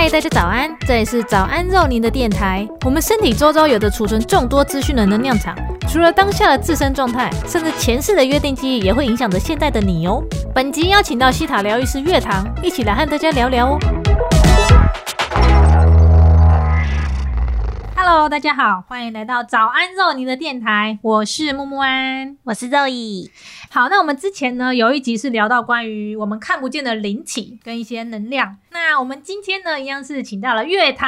[0.00, 0.74] 嗨，大家早安！
[0.86, 2.66] 这里是早安肉林的电台。
[2.86, 5.54] 我们身体周遭有着储存众多资讯的能量场，
[5.86, 10.24] 除了当下的自身状态，甚至前世的约定记忆也会影响着现在的你哦。
[10.54, 13.99] 本集邀请到西塔疗愈师月堂，一起来和大家聊聊哦。
[18.02, 23.30] Hello，大家好，欢迎来到早安肉泥的电台，我是木木安，我是肉乙。
[23.68, 31.06] 好，那我们之前呢有一集是聊到关于我们看不见的灵体跟一些能量，那我们今天呢一样是请到了月堂，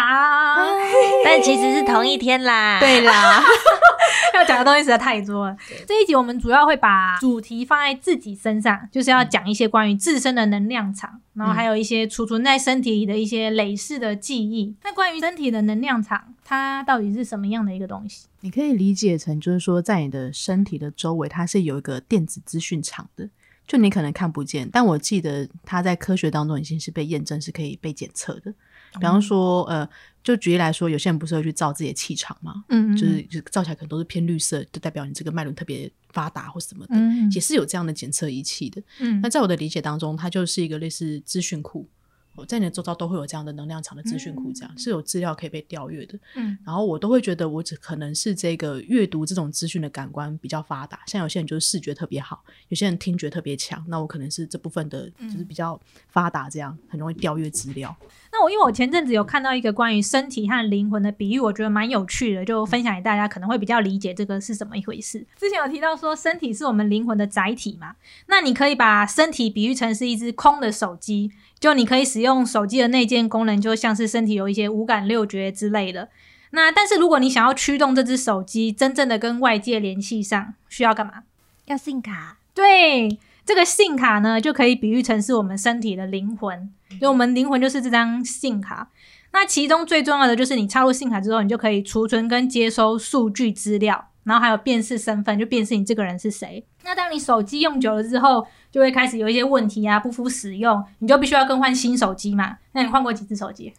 [1.25, 2.79] 但其实是同一天啦。
[2.79, 3.43] 对啦，
[4.37, 5.57] 要讲的东西实在太多了。
[5.89, 14.77] 这一集我们主要会把主题放在自己身上，就是要讲一些关于自身的能量场，然后还有一些储存在身体里的一些累世的记忆。
[14.85, 18.27] 那关于身体的能量场，它到底是什么样的一个东西？
[18.41, 23.29] 你可以理解成，就是说，在你的身体的周围，它是有一个电子资讯场的，
[23.67, 28.53] 就你可能看不见，但我记得它在科学当中已经是被验证是可以被检测的。
[28.95, 29.89] 比方说，呃，
[30.23, 38.83] 就举例来说，有些人不是会去照自己的气场嘛，嗯就是就照起来可能都是偏绿色，就代表你这个脉轮特别发达或什么的，嗯也是有这样的检测仪器的。
[38.99, 41.89] 嗯那在我的理解当中，它就是一个类似资讯库。
[42.35, 46.19] 我在你的周遭都会有这样的能量场的资讯库，这样、是有资料可以被调阅的。
[46.35, 57.95] 嗯然后我都会觉得，我只可能是这个阅读这种资讯的感官比较发达，像有些人就是视觉特别好，有些人听觉特别强，那我可能是这部分的，就是比较发达，这样很容易调阅资料。
[58.33, 65.27] 那我因为我前阵子有看到一个关于身体和灵魂的比喻，我觉得蛮有趣的，就分享给大家，可能会比较理解这个是怎么一回事。
[65.37, 71.31] 之前有提到说，身体是我们灵魂的载体嘛，那你可以把身体比喻成是一只空的手机，
[71.63, 76.09] 就你可以使用手机的内建功能，就像是身体有一些五感六觉之类的。
[76.51, 81.23] 那但是如果你想要驱动这只手机，真正的跟外界联系上，需要干嘛？
[81.67, 86.69] 要信卡，对，这个信卡呢，就可以比喻成是我们身体的灵魂，
[87.01, 88.89] 就我们灵魂就是这张信卡。
[89.31, 96.65] 那其中最重要的就是你插入信卡之后，你就可以储存跟接收数据资料，然后还有辨识身份，就辨识你这个人是谁。
[96.85, 102.59] 那当你手机用久了之后，就会开始有一些问题啊，不敷使用，你就必须要更换新手机嘛。
[102.73, 103.73] 那你换过几只手机？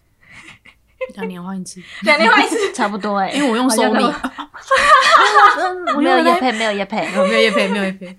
[1.16, 2.58] 两年换一次， 两年换一次。
[2.74, 4.12] 差不多哎、因为我用好像 Sony，
[5.94, 8.18] 都 没有叶配，没有叶配，没有叶配，没有叶配。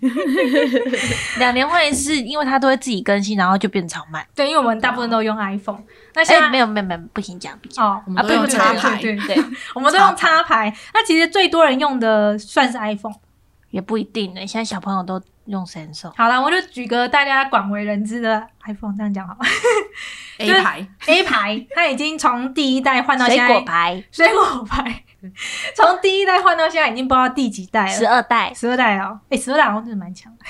[1.38, 4.24] 两年换一次，因为它都会自己更新，然后就变超慢。
[4.34, 5.82] 对，因为我们大部分都用 iPhone。
[6.14, 7.84] 那哎、现在、没有没有没有，不行讲不讲。
[7.84, 9.44] 哦，我们都用对对对插牌对对
[9.74, 10.72] 我们都用插牌。
[10.92, 13.14] 那其实最多人用的算是 iPhone。
[13.70, 14.46] 也不一定呢。
[14.46, 19.40] 现在小朋友都用 Samsung，好了，我就举个大家广为人知的 iPhone，这样讲好了。
[20.38, 25.04] A 牌， A 牌，它已经从第一代换到水现在果牌水果牌，
[25.76, 28.52] 从第一代换到现在已经不知道第几代了十，二代。
[28.54, 29.20] 十二代哦。
[29.28, 30.44] 哎、十二代好像真的蛮强的，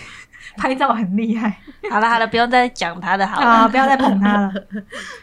[0.56, 1.58] 拍照很厉害
[1.90, 3.46] 好了好了，不用再讲它的好了。
[3.46, 3.68] 啊！
[3.68, 4.52] 不要再捧它了。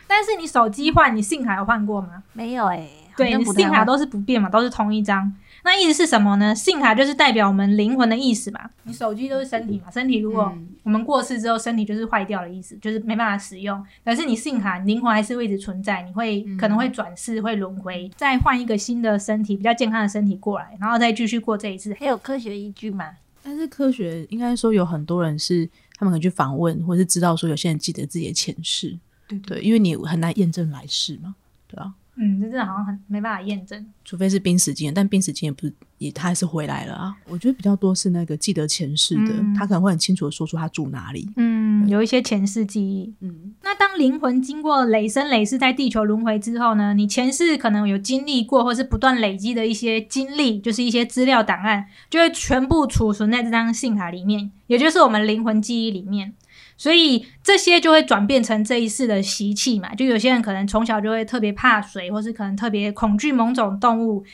[0.05, 2.21] 但是你手机换，你信卡有换过吗？
[2.33, 5.33] 没有哎、对，你信卡都是不变嘛，都是同一张。
[5.63, 6.55] 那意思是什么呢？
[6.55, 8.69] 信卡就是代表我们灵魂的意思嘛。
[8.83, 13.83] 你手机都是身体嘛，身体如果嗯我们过世之后，身体就是坏掉的意思，就是没办法使用。
[14.03, 21.93] 但是你信卡，灵魂还是会一直存在，你会、嗯可能会转世，会轮回，再换一个新的身体，比较健康的身体过来，然后再继续过这一次。
[21.99, 23.11] 还有科学依据嘛？
[23.43, 25.67] 但是科学应该说有很多人是
[25.97, 31.35] 他们可以去访问，或是知道说有些人记得自己的前世，对对，因为你很难验证来世嘛，
[31.67, 33.85] 对啊，嗯，这真的好像很没办法验证。
[34.03, 37.15] 除非是濒死经验，但濒死经验不是也他还是回来了啊。
[37.27, 41.29] 我觉得比较多是那个记得前世的，嗯他可能会很清楚的说出他住哪里。
[41.37, 43.13] 嗯，有一些前世记忆。
[43.21, 56.33] 嗯，那当灵魂经过累生累世在地球轮回之后呢，你前世可能有经历过，或是不断累积的一些经历，就是一些资料档案，就会全部储存在这张信卡里面，也就是我们灵魂记忆里面。
[56.81, 59.93] 所以这些就会转变成这一世的习气嘛。
[59.93, 64.25] 就有些人可能从小就会特别怕水，或是可能特别恐惧某种动物，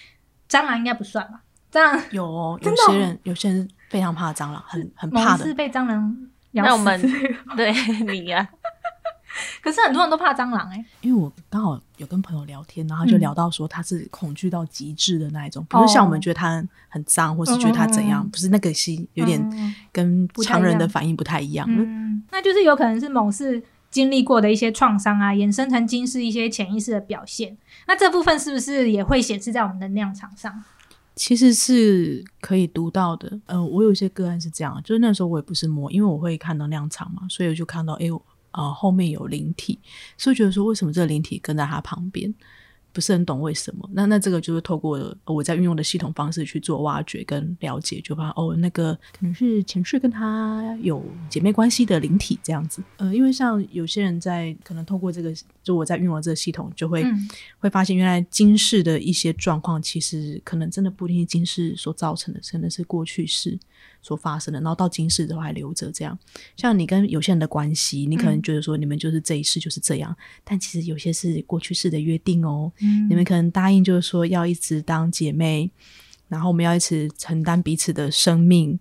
[0.49, 1.41] 蟑螂应该不算吧？
[1.69, 5.43] 蟑螂有哦， 有些人有些人非常怕蟑螂，很很怕的。
[5.43, 6.15] 是被蟑螂
[6.53, 6.69] 咬死。
[6.69, 7.01] 那我们
[7.57, 7.73] 对
[8.05, 8.47] 你呀、
[9.61, 21.83] 可是很多人都怕蟑螂哎、因为我刚好有跟朋友聊天，然后就嗯聊到说他是恐惧到极致的那一种，不是像我们觉得他很很脏，或是觉得他怎样，嗯嗯嗯不是那个是有点嗯跟常人的反应不太一样的。
[21.83, 27.57] 嗯，那就是有可能是某次经历过的一些创伤啊，衍生成今世一些潜意识的表现。
[27.87, 30.63] 那这部分是不是也会显示在我们能量场上？
[31.15, 33.39] 其实是可以读到的。
[33.47, 38.05] 呃，我有一些个案是这样，就是那时候我也不是摸，因为我会看能量场嘛，所以我就看到，哎、
[38.57, 39.79] 呃，后面有灵体，
[40.17, 42.33] 所以觉得说，为什么这个灵体跟在他旁边？
[42.93, 43.87] 不是很懂为什么。
[43.93, 52.81] 那那这个就是透过我在运用的系统方式去做挖掘跟了解，就发现哦，那个可能是前世跟他有姐妹关系的灵体这样子。
[52.95, 55.31] 呃，因为像有些人在可能透过这个，
[55.61, 63.59] 就我在运用这个系统，就会、嗯会发现原来今世的一些状况，其实可能真的不一定是今世所造成的，真的是过去世
[64.07, 66.17] 所发生的，然后到今世的话还留着这样。
[66.55, 70.15] 像你跟有些人的关系，你可能嗯觉得说你们就是这一世就是这样，
[70.45, 72.71] 但其实有些是过去式的约定哦。
[72.79, 75.69] 嗯你们可能答应就是说要一直当姐妹，
[76.29, 78.79] 然后我们要一起承担彼此的生命。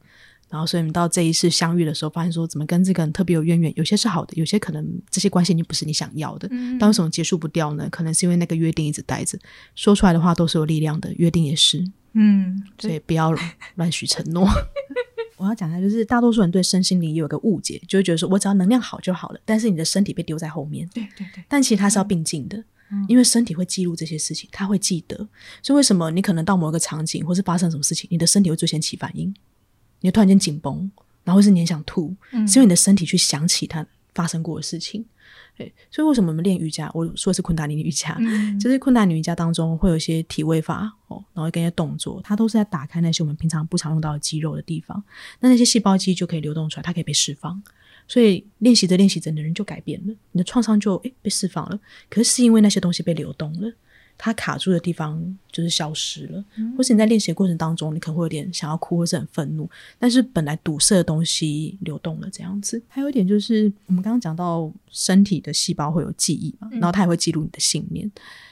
[0.48, 6.46] 然后，所以你们到这一世相遇的时候，发现说怎么跟这个人特别有渊源，有些是好的，有些可能这些关系已经不是你想要的。
[6.52, 7.88] 嗯但为什么结束不掉呢？
[7.90, 9.36] 可能是因为那个约定一直待着，
[9.74, 11.84] 说出来的话都是有力量的，约定也是。
[12.12, 13.34] 嗯，所以不要
[13.74, 14.48] 乱许承诺。
[15.36, 20.88] 我要讲一下，就是大多数人对身心灵也有个误解，就会觉得说我只要能量好就好了，但是你的身体被丢在后面。
[20.94, 22.56] 对对对，但其实它是要并进的，
[22.90, 25.16] 嗯因为身体会记录这些事情，它会记得。
[25.62, 29.28] 所以为什么你可能到某一个场景，或是发生什么事情，你的身体会最先起反应，
[30.00, 30.90] 你会突然间紧绷，
[31.24, 35.04] 然后是你很想吐，嗯是因为你的身体去想起它发生过的事情。
[35.56, 36.90] 对，所以为什么我们练瑜伽？
[36.92, 45.02] 我说的是昆达尼尼瑜伽，嗯就是昆达尼瑜伽当中会有一些体位法哦，然后跟一些动作，它都是在打开那些我们平常不常用到的肌肉的地方，
[45.40, 47.62] 那那些细胞肌就可以流动出来，它可以被释放。
[48.08, 51.80] 所以练习着练习着，你的人就改变了，你的创伤就诶被释放了。
[52.08, 53.72] 可是是因为那些东西被流动了，
[54.18, 56.44] 它卡住的地方就是消失了，
[56.76, 59.68] 或是你在练习的过程当中，你可能会有点想要哭或是很愤怒，
[59.98, 62.82] 但是本来堵塞的东西流动了，这样子。
[62.88, 68.10] 还有一点就是，我们刚刚讲到身体的细胞会有记忆嘛，然后它也会记录你的信念。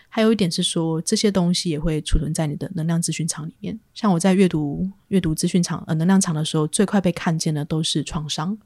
[0.08, 3.76] 还有一点是说，这些东西也会储存在你的能量资讯场里面。
[3.94, 8.56] 像我在阅读阅读资讯场呃能量场的时候，最快被看见的都是创伤，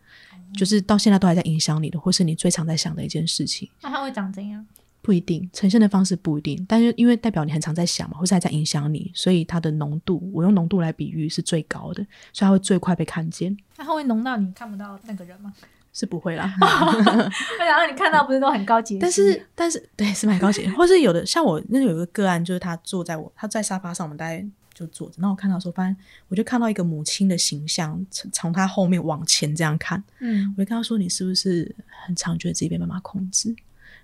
[0.54, 3.66] 就是到现在都还在影响你的，或是你最常在想的一件事情。
[3.80, 4.66] 那它会长怎样？
[5.08, 13.56] 不一定呈现的方式不一定，但是因为代表你很常在想嘛，或是还在影响你，所以它的浓度，我用浓度来比喻是最高的，所以它会最快被看见。
[13.78, 15.50] 那它会浓到你看不到那个人吗？
[15.94, 16.44] 是不会啦，
[17.58, 18.98] 然后你看到不是都很高级？
[18.98, 24.44] 但是但是对是蛮高级，或是有的像我那有一个个案，就是他坐在我他在沙发上，我们大概
[24.74, 25.96] 就坐着，那我看到的时候，发现
[26.28, 31.74] 我就看到一个母亲的形象从从他后面往前这样看，嗯我就跟他说：“你是不是
[32.04, 33.56] 很常觉得自己被妈妈控制？”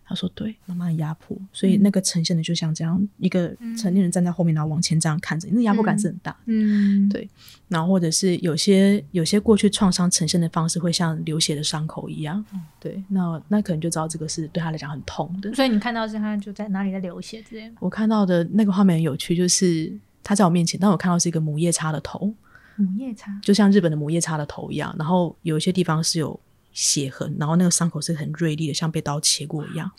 [0.06, 6.38] 他说：“对，妈妈的压迫，所以那个呈现的就像这样，一个成年人站在后面，然后往前这样看着你，那压迫感是很大的。
[6.46, 7.28] 嗯，对
[7.68, 12.44] 然后或者是有些有些过去创伤呈现的方式会像流血的伤口一样，
[12.78, 15.52] 对，那那可能就知道这个是对他来讲很痛的。
[15.54, 17.74] 所以你看到是他就在哪里在流血之类的。
[17.80, 19.92] 我看到的那个画面很有趣，就是
[20.22, 22.32] 他在我面前，但我看到是一个母夜叉的头，
[22.76, 26.38] 母夜叉，就像日本的母夜叉的头一样，然后有一些地方是有
[26.75, 29.91] 血痕，然后那个伤口是很锐利的，像被刀切过一样。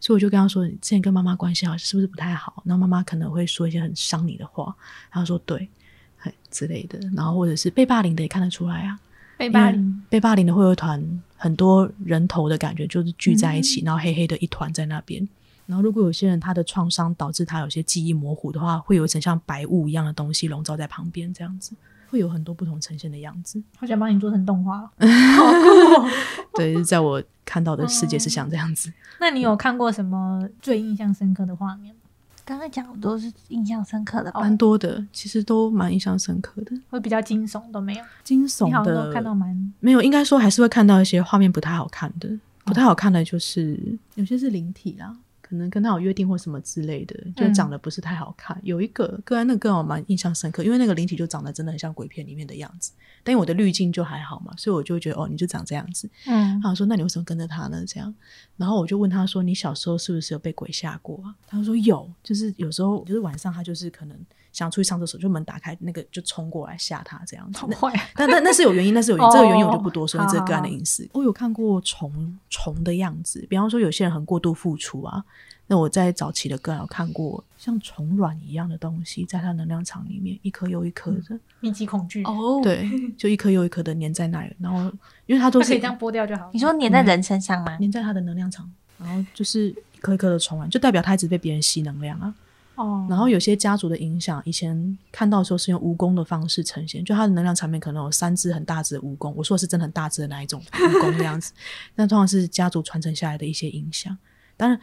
[0.00, 4.74] 所以我就跟他说：“你之前跟妈妈关系好像，是不是不太好？”然后妈妈可能会说一些很伤你的话，
[5.10, 5.68] 他说：“对，
[6.16, 8.98] 嘿之类的。”然后或者是被霸凌的也看得出来啊，
[9.36, 15.28] 被霸凌，被霸凌的会有一团很多人头的感觉，就是聚在一起，然后黑黑的一团在那边。
[15.66, 21.72] 然后，如果有些人他的创伤导致他有些记忆模糊的话，会有一层像白雾一样的东西笼罩在旁边，这样子
[22.12, 23.60] 会有很多不同呈现的样子。
[23.78, 24.86] 好想把你做成动画。
[26.54, 28.92] 对，是在我看到的世界是像这样子。
[29.18, 32.00] 那你有看过什么最印象深刻的画面吗？
[32.44, 34.30] 刚刚讲的都是印象深刻的？
[34.34, 36.76] 蛮多的，其实都蛮印象深刻的。
[36.90, 38.04] 会比较惊悚都没有？
[38.22, 42.28] 惊悚的都看到蛮没有，应该说还是会看到一些画面不太好看的。
[42.64, 45.16] 不太好看的就是有些是灵体啦，
[45.52, 48.58] 可能跟他有约定或什么之类的，就长得不是太好看。
[48.62, 52.92] 有一个个案，那个个案我蛮印象深刻，因为那个灵体就长得真的很像鬼片里面的样子，
[53.22, 56.08] 但我的滤镜就还好嘛，所以我就会觉得哦，你就长这样子。
[56.26, 58.14] 嗯他说：“那你为什么跟着他呢？”这样，
[58.56, 64.16] 然后我就问他说：“你小时候是不是有被鬼吓过啊？”他说：“有，就是有时候就是晚上他就是可能
[64.52, 67.66] 想出去上厕所，就门打开，那个就冲过来吓他这样子。
[67.74, 71.08] 坏，但但那是有原因，那是有原因，哦这个原因我就不多说，因为这个个案的隐私。
[71.12, 75.24] 我有看过虫虫的样子，比方说有些人很过度付出啊，
[75.66, 84.92] 那我在早期的个案有看过像虫卵一样的东西，在他能量场里面一颗又一颗的，密集恐惧，哦，，对，就一颗又一颗的粘在那里，然后
[85.26, 86.50] 因为它都是可以这样剥掉就好了。
[86.52, 87.78] 你说粘在人身上吗？
[87.78, 92.34] 粘在他的能量场，然后就是一颗一颗的虫卵，就代表他一直被别人吸能量啊。
[92.74, 101.52] 哦，然后有些家族的影响，以前看到的时候是用蜈蚣的方式呈现，就它的能量场面可能有三只很大只的蜈蚣，我说的是真的很大只的那一种蜈蚣那样子，
[101.96, 104.16] 那通常是家族传承下来的一些影响。
[104.56, 104.78] 当然，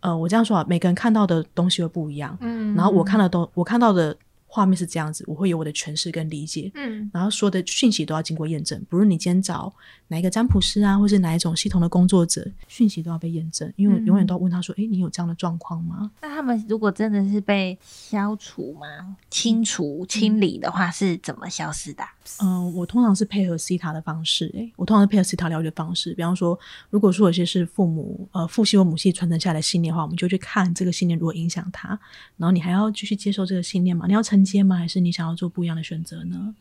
[0.00, 4.16] 呃，我这样说啊，每个人看到的东西会不一样，嗯，然后我看的都我看到的
[4.52, 6.70] 画面是这样子，我会有我的诠释跟理解。
[6.74, 9.72] 嗯然后说的讯息都要经过验证，不论你今天找
[10.08, 19.16] 哪一个占卜师啊，或是哪一种系统的工作者，讯息都要被验证，因为永远都要问他说：“诶，你有这样的状况吗那他们如果真的是被消除吗？
[19.30, 26.14] 清除、清理的话，是怎么消失的啊、？”嗯、我通常是配合西塔的方式，诶，我通常是配合西塔疗愈的方式。
[26.14, 26.58] 比方说，
[26.88, 31.88] 如果说有些是父母呃父系或母系传承下来信念的话，我们就去看这个信念如何影响他，
[32.36, 34.06] 然后你还要继续接受这个信念吗？
[34.06, 34.76] 你要承接吗？
[34.76, 36.54] 还是你想要做不一样的选择呢？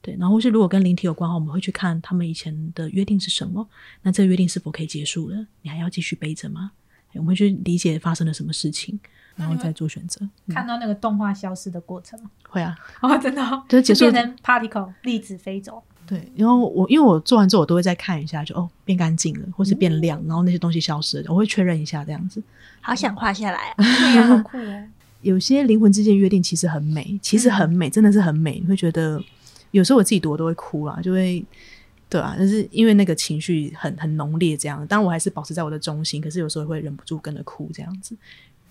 [0.00, 3.68] 对，然后是如果跟灵体有关的话，我们会去看他们以前的约定是什么，
[4.02, 5.46] 那这个约定是否可以结束了？
[5.62, 6.72] 你还要继续背着吗？
[7.14, 8.98] 我们会去理解发生了什么事情，
[9.36, 10.20] 然后再做选择。
[10.46, 12.30] 嗯看到那个动画消失的过程吗？
[12.48, 15.82] 会啊，哦，真的、哦，就是结束变成 particle 粒子飞走。
[16.04, 22.42] 对，然后我因为我做完之后，我都会再看一下，就哦变干净了，或是变亮，然后那些东西消失了，我会确认一下这样子。
[22.80, 23.74] 好想画下来、啊。
[23.78, 24.84] 对呀，好酷哦。
[25.22, 28.58] 有些灵魂之间约定其实很美，其实很美，真的是很美。
[28.58, 29.22] 你会觉得
[29.70, 31.42] 有时候我自己读我都会哭啦，就会
[32.10, 34.84] 对啊，就是因为那个情绪很很浓烈这样。
[34.88, 38.16] 当然我还是保持在我的中心，可是有时候会忍不住跟着哭这样子。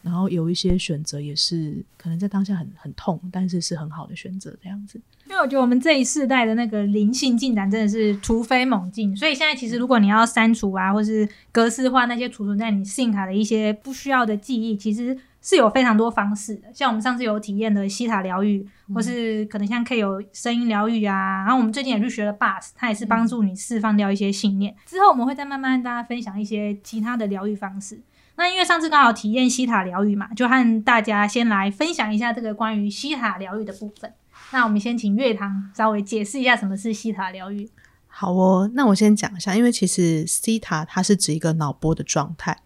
[0.02, 5.00] 然后有一些选择也是可能在当下很很痛，但是是很好的选择这样子。
[5.28, 16.68] 因为我觉得我们这一世代的那个灵性进展真的是突飞猛进，所以现在其实如果你要删除啊，或是格式化那些储存在你信卡的一些不需要的记忆，其实是有非常多方式的。
[16.74, 24.76] 像我们上次有体验的西塔疗愈，或是可能像 K 有声音疗愈啊，然后我们最近也去学了 Bus，它也是帮助你释放掉一些信念。
[24.86, 28.02] 之后我们会再慢慢跟大家分享一些其他的疗愈方式。
[28.36, 34.12] 那因为上次刚好体验西塔疗愈嘛，就和大家先来分享一下这个关于西塔疗愈的部分。
[34.52, 37.70] 那我们先请月堂稍微解释一下什么是西塔疗愈。
[38.08, 42.58] 好哦，那我先讲一下，因为其实西塔它是指一个脑波的状态，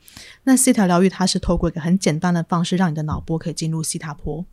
[0.44, 4.44] 那西塔疗愈它是透过一个很简单的方式，让你的脑波可以进入西塔波。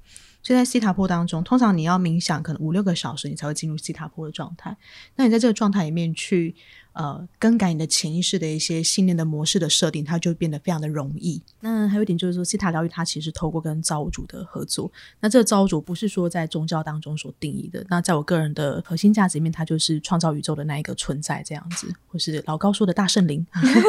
[0.43, 4.77] 所以在西塔波当中，通常你要冥想可能五六个小时，你才会进入西塔波的状态。
[5.17, 6.55] 那你在这个状态里面去
[6.93, 11.41] 呃更改你的潜意识的一些信念的模式的设定，它就变得非常的容易。
[11.61, 23.47] 那还有一点就是说，西塔疗愈它其实透过跟造物主的合作，那这个造物主不是说在宗教当中所定义的，那在我个人的核心价值里面，它就是创造宇宙的那一个存在这样子，或是老高说的大圣灵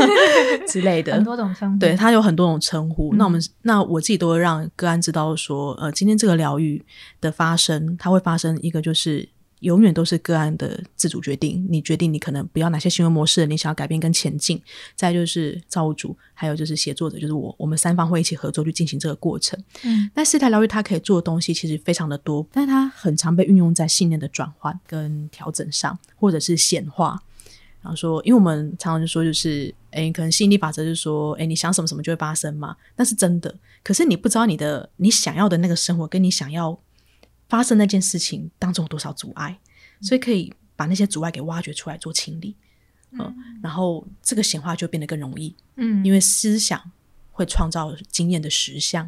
[0.67, 3.13] 之类的，很多种称呼，对，它有很多种称呼。
[3.13, 6.83] 嗯那我们那我自己都会让个案知道说，呃，今天这个疗愈
[7.19, 9.29] 的发生，它会发生一个就是。
[9.63, 14.61] 永远都是个案的自主决定，你决定你可能不要哪些行为模式，你想要改变跟前进。
[14.95, 19.57] 再就是造物主，还有就是协作者，就是我，我们三方会一起合作去进行这个过程。
[19.83, 27.19] 嗯，那四台疗愈它可以做的东西其实非常的多，但是它很常被运用在信念的转换跟调整上，或者是显化。
[27.81, 33.53] 然后说，因为我们常常就说，就是，诶，可能吸引力法则就是说，诶，你想什么什么就会发生嘛，那是真的。
[33.83, 36.79] 可是你不知道你的你想要的那个生活，跟你想要
[37.53, 39.59] 发生那件事情当中有多少阻碍，
[40.01, 42.55] 所以可以把那些阻碍给挖掘出来做清理，
[43.11, 43.31] 嗯，
[43.61, 46.81] 然后这个显化就变得更容易，嗯，因为思想
[47.31, 49.07] 会创造经验的实相。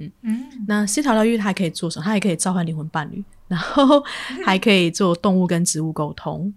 [0.00, 2.04] 嗯嗯那西塔疗愈它还可以做什么？
[2.04, 4.02] 它还可以召唤灵魂伴侣， 然后
[4.46, 6.50] 还可以做动物跟植物沟通，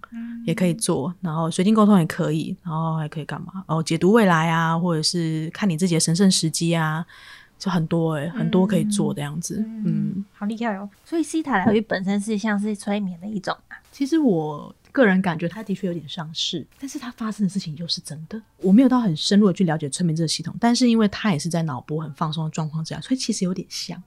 [0.46, 3.66] 也可以做，然后水晶沟通也可以，然后还可以干嘛？
[3.68, 7.06] 哦，解读未来啊，或者是看你自己的神圣时机啊，
[7.62, 9.64] 就很多诶、很多可以做的样子。
[9.86, 13.78] 嗯，好厉害哦，所以西塔疗愈本身是像是催眠的一种啊。
[13.92, 18.42] 其实我个人感觉它的确有点上市，但是它发生的事情又是真的。
[18.58, 24.02] 我没有到很深入的去了解催眠这个系统，但是因为它也是在脑波很放松的状况之下，所以其实有点像。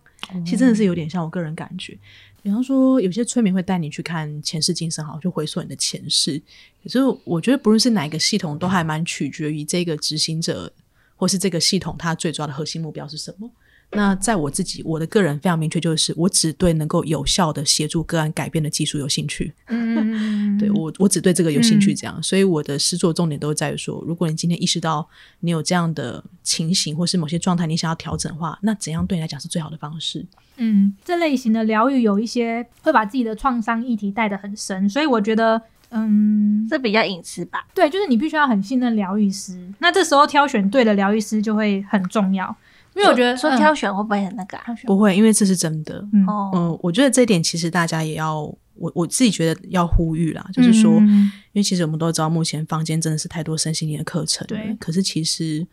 [0.44, 1.96] 其实真的是有点像我个人感觉。
[2.42, 6.40] 比方说，有些催眠会带你去看前世今生，好，就回溯你的前世。
[6.82, 10.72] 可是我觉得，不论是哪一个系统，都还蛮取决于这个执行者
[11.16, 13.50] 或是这个系统它最主要的核心目标是什么。
[13.90, 19.52] 那在我自己，我的个人非常明确，就是我只对能够有效的协助个案改变的技术有兴趣。
[19.68, 25.08] 嗯， 对我，我只对这个有兴趣，这样，所以我的诗作重点都在于说，如果你今天意识到
[25.40, 30.26] 你有这样的情形，或是某些状态，你想要调整的话，那怎样对你来讲是最好的方式？
[30.56, 35.60] 嗯，这类型的疗愈有一些会把自己的创伤议题带得很深，所以我觉得，
[35.94, 37.66] 嗯，这比较隐私吧？
[37.72, 42.54] 对，就是你必须要很信任疗愈师，那这时候挑选对的疗愈师就会很重要，
[42.94, 44.64] 因为我觉得说嗯挑选会不会很那个、啊？
[44.84, 46.06] 不会，因为这是真的。
[46.12, 46.26] 嗯。
[46.26, 48.40] 哦，嗯，我觉得这一点其实大家也要，
[48.74, 51.30] 我我自己觉得要呼吁啦，就是说，嗯。
[51.52, 54.76] 因为其实我们都知道，目前坊间真的是太多身心灵的课程，对。
[54.80, 55.64] 可是其实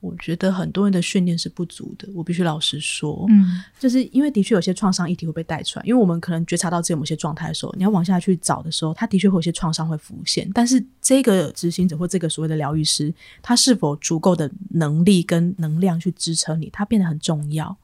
[0.00, 10.48] 我觉得很多人的训练是不足的，我必须老实说，嗯就是因为的确有些创伤议题会被带出来，因为我们可能觉察到自己某些状态的时候，你要往下去找的时候，它的确会有些创伤会浮现。
[10.54, 13.12] 但是这个执行者或这个所谓的疗愈师，
[13.42, 17.76] 他是否足够的能力跟能量去支撑你，它变得很重要。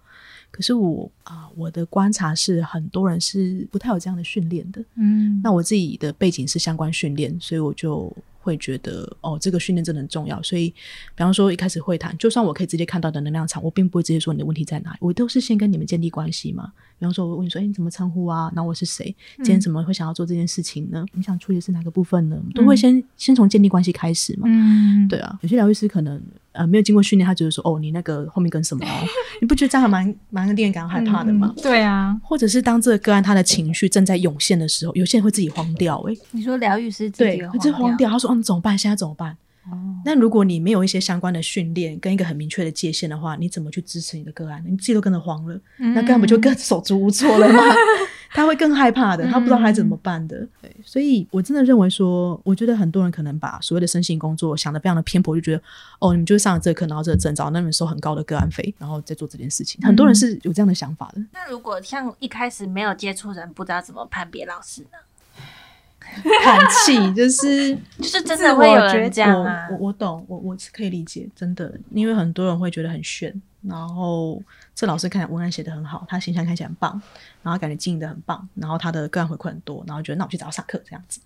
[0.50, 4.85] 可是我啊、我的观察是很多人是不太有这样的训练的。
[4.97, 10.43] 嗯，那我自己的背景是相关训练，所以我就会觉得哦，这个训练真的很重要。
[10.43, 16.73] 所以，比方说一开始会谈，就算我可以直接看到的能量场，我并不会直接说你的问题在哪里，我都是先跟你们建立关系嘛。
[17.03, 18.49] 比方说，我问你说，哎，你怎么称呼啊？
[18.55, 19.13] 然后我是谁？
[19.39, 21.05] 今天怎么会想要做这件事情呢？
[21.15, 22.41] 你想处理的是哪个部分呢？
[22.55, 24.45] 都会先、先从建立关系开始嘛。
[24.47, 28.89] 嗯，对啊，有些疗愈师可能呃没有经过训练，他觉得说哦，你那个后面跟什么哦，
[29.43, 31.53] 你不觉得这样还蛮蛮令人感到害怕的吗？
[31.57, 38.09] 嗯对啊，或者是当这个个案他的情绪正在涌现的时候，有些人会自己慌掉、欸，你说疗愈师自己会自己慌掉。
[38.09, 38.79] 他说：“嗯，怎么办？
[38.79, 39.37] 现在怎么办？”
[39.71, 44.71] 哦，那如果你没有一些相关的训练跟一个很明确的界限的话，你怎么去支持你的个案呢？
[44.71, 47.62] 你自己都跟着慌了，嗯那个案不就更手足无措了吗？
[48.35, 50.49] 他会更害怕的，他不知道该怎么办的。
[50.62, 55.62] 对，所以我真的认为说，我觉得很多人可能把所谓的身心工作想的非常的偏颇，就觉得
[55.99, 59.81] 哦，你们就是上了这个课，然后这个证照，那你们收很高的个案费，然后再做这件事情。
[59.85, 61.23] 很多人是有这样的想法的。
[61.31, 64.99] 那如果像一开始没有接触人，不知道怎么判别老师呢？
[66.45, 69.77] 叹气，就是 就是真的会有人这样我啊我？
[69.89, 73.33] 我懂，我我是可以理解，真的，因为很多人会觉得很炫，
[73.63, 74.43] 然后
[74.75, 77.01] 这老师看起来文案写的很好，他形象看起来很棒，
[77.43, 81.21] 然后感觉经营的很棒，然后他的个案回馈很多，然后觉得那我去找他上课这样子。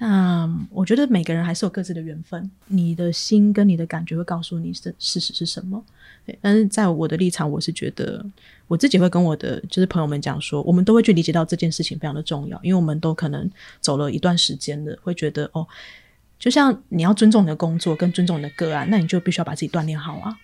[0.00, 5.84] 那我觉得每个人还是有各自的缘分，你的心跟你的感觉会告诉你是事实是什么。
[6.24, 8.24] 对，但是在我的立场，我是觉得
[8.68, 13.50] 我自己会跟我的就是朋友们讲说，我们都会去理解到这件事情非常的重要，因为我们都可能
[13.80, 15.66] 走了一段时间了，会觉得哦，
[16.38, 20.38] 就像你要尊重你的工作跟尊重你的个案，那你就必须要把自己锻炼好啊。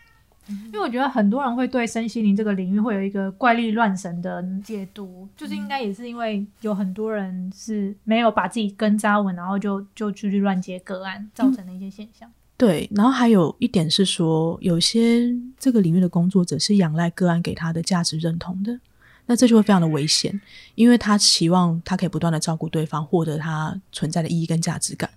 [0.48, 12.30] 因为我觉得很多人会对身心灵这个领域会有一个怪力乱神的解读，就是应该也是因为有很多人是没有把自己根扎稳，然后就就出去乱接个案，造成的一些现象。
[12.56, 18.78] 对，然后还有一点是说，有些这个领域的工作者是仰赖个案给他的价值认同的，
[19.26, 20.38] 那这就会非常的危险，
[20.74, 25.08] 因为他期望他可以不断的照顾对方，获得他存在的意义跟价值感。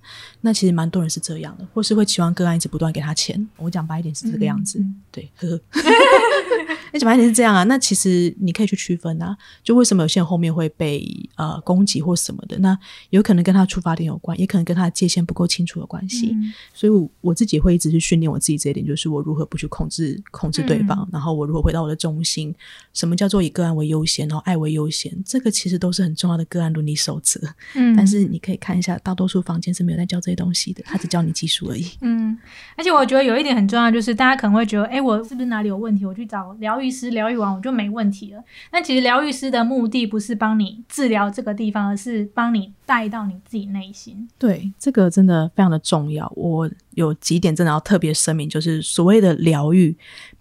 [0.42, 3.48] 那其实蛮多人是这样的，或是会期望个案一直不断给他钱。
[3.58, 5.62] 我讲白一点是这个样子，嗯对，呵呵。
[6.92, 12.78] 那讲白一点是这样啊，那其实你可以去区分啊，就为什么有些人后面会被呃攻击或什么的，那
[13.10, 16.32] 有可能跟他出发点有关，也可能跟他的界限不够清楚有关系。
[16.34, 22.54] 嗯所以我，我自己会一直去训练我自己这一点，就是我如何不去控制控制对方，然后我如何回到我的中心。
[22.94, 25.12] 什么叫做以个案为优先，然后爱为优先？
[25.26, 27.40] 这个其实都是很重要的个案伦理守则。
[27.76, 31.86] 嗯 但是你可以看一下，大多数房间是没有在教这些东西的，他只教你技术而已。
[32.02, 32.38] 嗯，
[32.76, 36.06] 而且我觉得有一点很重要，就是大家可能会觉得，哎，我是不是哪里有问题？
[36.06, 38.44] 我去找疗愈师疗愈完我就没问题了。
[38.72, 44.28] 那其实疗愈师的目的不是帮你治疗这个地方，而是帮你带到你自己内心。
[44.38, 46.32] 对，这个真的非常的重要。
[46.36, 49.98] 我有几点真的要特别声明，就是所谓的疗愈，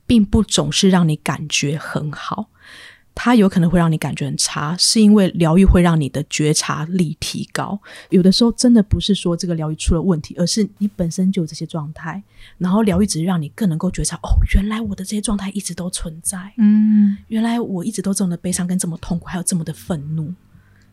[0.06, 2.48] 并不总是让你感觉很好。
[3.18, 7.80] 它有可能会让你感觉很差，是因为疗愈会让你的觉察力提高。
[8.10, 12.22] 有的时候真的不是说这个疗愈出了问题，而是你本身就有这些状态，
[12.58, 17.16] 然后疗愈只是让你更能够觉察，哦，原来我的这些状态一直都存在，嗯。
[17.28, 20.32] 原来我一直都这么的悲伤跟这么痛苦，还有这么的愤怒。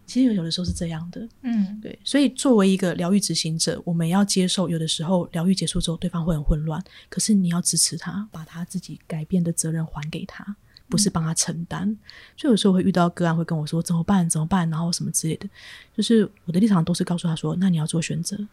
[0.05, 1.77] 其实有的时候是这样的，嗯。
[1.81, 10.55] 对，所以作为一个疗愈执行者，我们要接受有的时候疗愈结束之后，对方会很混乱，可是你要支持他，把他自己改变的责任还给他，
[10.89, 11.95] 不是帮他承担。
[12.35, 15.47] 所以有时候会遇到个案会跟我说怎么办怎么办，然后什么之类的，
[15.95, 18.47] 就是我的立场都是告诉他说，那你要做选择，你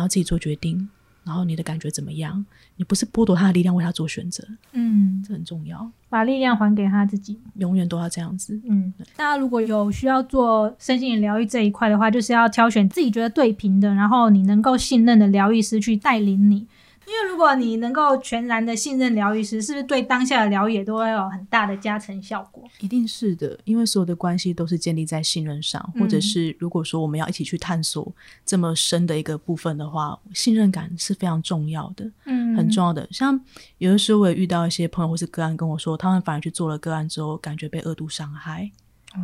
[0.00, 0.88] 要自己做决定，
[1.24, 2.44] 然后你的感觉怎么样？
[2.76, 7.38] 你不是剥夺他的力量为他做选择，嗯，这很重要，把力量还给他自己。
[7.54, 8.60] 永远都要这样子。
[8.68, 16.66] 嗯，大家如果有需要做身心灵疗愈这一块的话，就是要挑选自己觉得对频的，然后你能够信任的疗愈师去带领你。
[17.06, 22.64] 因为如果你能够全然的信任疗愈师，是不是对当下的疗愈都会有很大的加成效果？
[22.80, 28.12] 一定是的，因为所有的关系都是建立在信任上，嗯或者是如果说我们要一起去探索
[28.44, 33.06] 这么深的一个部分的话，信任感是非常重要的，嗯很重要的。
[33.10, 33.40] 像
[33.78, 38.70] 有的时候我也遇到一些朋友或是个案跟我说，他们反而去做了个案之后，感觉被恶度伤害，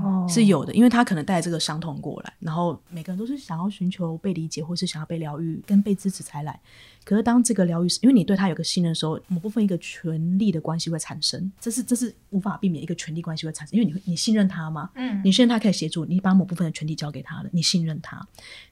[0.02, 6.58] 哦是有的，因为他可能带这个伤痛过来，然后每个人都是想要寻求被理解，或是想要被疗愈跟被支持才来。
[7.04, 18.24] 可是当这个疗愈师，因为你对他有个信任的时候，某部分一个权力的关系会产生，这是这是无法避免一个权力关系会产生，因为你会你信任他嘛，嗯你信任他可以协助你，把某部分的权利交给他了，你信任他。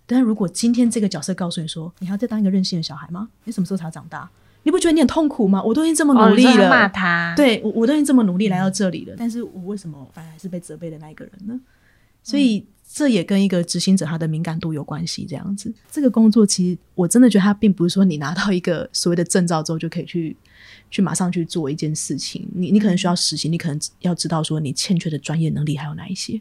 [0.07, 3.29] 但如果今天这个角色告诉你说，你还要再当一个任性的小孩吗？
[3.45, 4.31] 你什么时候才要长大？
[4.63, 5.63] 你不觉得你很痛苦吗？
[5.63, 11.59] 我都已经这么哦努力了，骂他，，对我，我都已经这么努力来到这里了，但是我为什么反而还是被责备的那一个人呢？
[12.23, 15.25] 所以这也跟一个执行者他的敏感度有关系。
[15.27, 20.37] 这样子，这个工作其实我真的觉得他并不是说你拿到一个所谓的证照之后就可以去
[20.91, 22.47] 去马上去做一件事情。
[22.55, 26.39] 你你可能需要实习，你可能要知道说你欠缺的专业能力还有哪一些。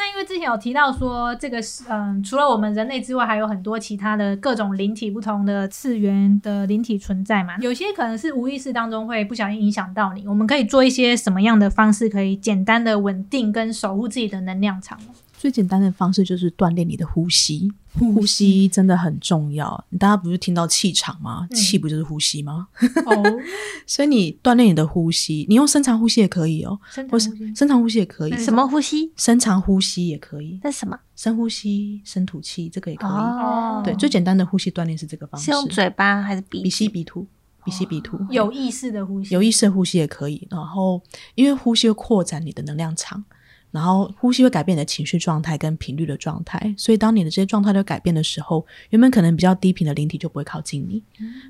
[0.00, 7.58] 那因为之前有提到说，这个是嗯，除了我们人类之外，还有很多其他的各种灵体、不同的次元的灵体存在嘛。
[7.58, 10.26] 有些可能是无意识当中会不小心影响到你。
[10.26, 14.98] 我们可以做一些什么样的方式，可以简单的稳定跟守护自己的能量场？
[15.36, 19.84] 最简单的方式就是锻炼你的呼吸，呼吸真的很重要。
[19.98, 21.46] 大家不是听到气场吗？
[21.54, 22.68] 气不就是呼吸吗？
[23.06, 23.38] 哦，
[23.86, 26.78] 所以你锻炼你的呼吸，你用深长呼吸也可以哦，
[27.10, 27.54] 或是深长呼吸。
[27.54, 29.12] 深长呼吸也可以，什么呼吸？
[29.16, 30.98] 深长呼吸也可以，这是什么？
[31.16, 33.10] 深呼吸、深吐气，这个也可以。
[33.10, 37.26] 哦，对，最简单的呼吸锻炼是这个方式，是用嘴巴还是鼻鼻吸鼻吐，
[37.64, 40.46] 鼻吸鼻吐，有意识的呼吸，有意识的呼吸也可以。
[40.50, 41.02] 然后，
[41.34, 43.22] 因为呼吸会扩展你的能量场，
[43.70, 51.02] 然后呼吸会改变你的情绪状态跟频率的状态，所以当你的这些状态都改变的时候，原本可能比较低频的灵体就不会靠近你。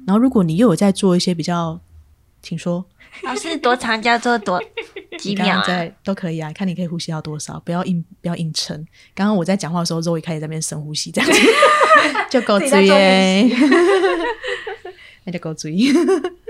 [0.06, 1.80] 然后，如果你又有在做一些比较，
[2.42, 2.84] 请说，
[3.22, 4.62] 老师多长叫做多
[5.18, 5.58] 几秒？
[5.60, 5.88] 啊？
[6.04, 8.76] 都可以啊，看你可以呼吸到多少，不要硬不要硬撑。
[9.14, 11.38] 刚刚我在讲话的时候，周一开始在那边深呼吸，这样子
[12.30, 13.50] 就够注耶练，
[15.24, 15.92] 那就够注意。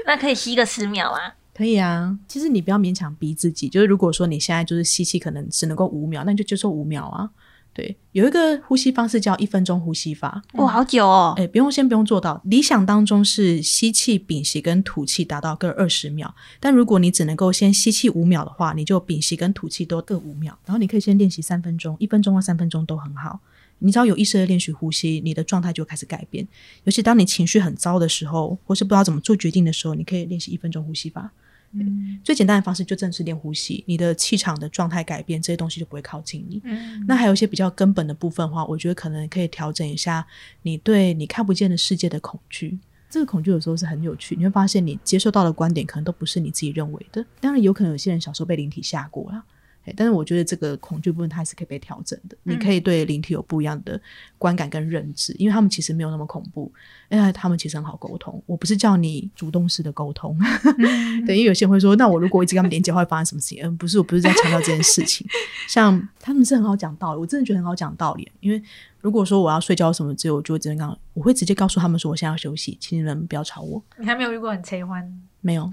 [0.06, 1.10] 那可以吸个十秒？
[1.10, 1.34] 啊？
[1.60, 3.68] 可以啊，其实你不要勉强逼自己。
[3.68, 7.28] 就是如果说你现在就是吸气，可能只能够五秒，那你就接受五秒啊。
[7.74, 10.42] 对，有一个呼吸方式叫一分钟呼吸法。
[10.54, 11.34] 哇，好久哦！
[11.36, 16.34] 哎，不用先不用做到，理想当中是吸气、屏息跟吐气达到各二十秒。
[16.58, 20.58] 但如果你只能够先吸气五秒的话，你就屏息跟吐气都各五秒。
[20.64, 23.38] 然后你可以先练习三分钟，一分钟或三分钟都很好。
[23.80, 26.48] 你只要有意识的练习呼吸，你的状态就开始改变。
[26.84, 31.30] 尤其当你情绪很糟的时候，或是不知道怎么做决定的时候，你可以练习一分钟呼吸法。
[31.72, 36.60] 嗯最简单的方式就正是练呼吸，你的气场的状态改变，这些东西就不会靠近你。
[36.64, 40.26] 嗯那还有一些比较根本的部分的话，我觉得可能可以调整一下
[40.62, 42.78] 你对你看不见的世界的恐惧。
[43.08, 47.24] 这个恐惧有时候是很有趣，你会发现你接受到的观点可能都不是你自己认为的。
[47.40, 49.42] 当然，有可能有些人小时候被灵体吓过啦，
[49.84, 52.36] 哎，但是我觉得这个恐惧部分它还是可以被调整的。
[52.42, 54.00] 你可以对灵体有不一样的
[54.36, 56.70] 观感跟认知，因为他们其实没有那么恐怖，
[57.08, 58.42] 因为他们其实很好沟通。
[58.46, 60.38] 我不是叫你主动式的沟通，
[61.26, 63.64] 对，因为有些人会说，那我如果一直跟他们连接，会发生什么事情？
[63.64, 65.26] 嗯，不是，我不是在强调这件事情。
[65.68, 68.30] 像他们是很好讲道理，我真的觉得很好讲道理。
[68.40, 68.62] 因为
[69.00, 73.82] 如果说我要睡觉什么之类，我就会直接告，我会直接告诉他们说，我现在要休息，请你们不要吵我。
[73.96, 75.02] 你还没有遇过很催欢，
[75.40, 75.70] 没有，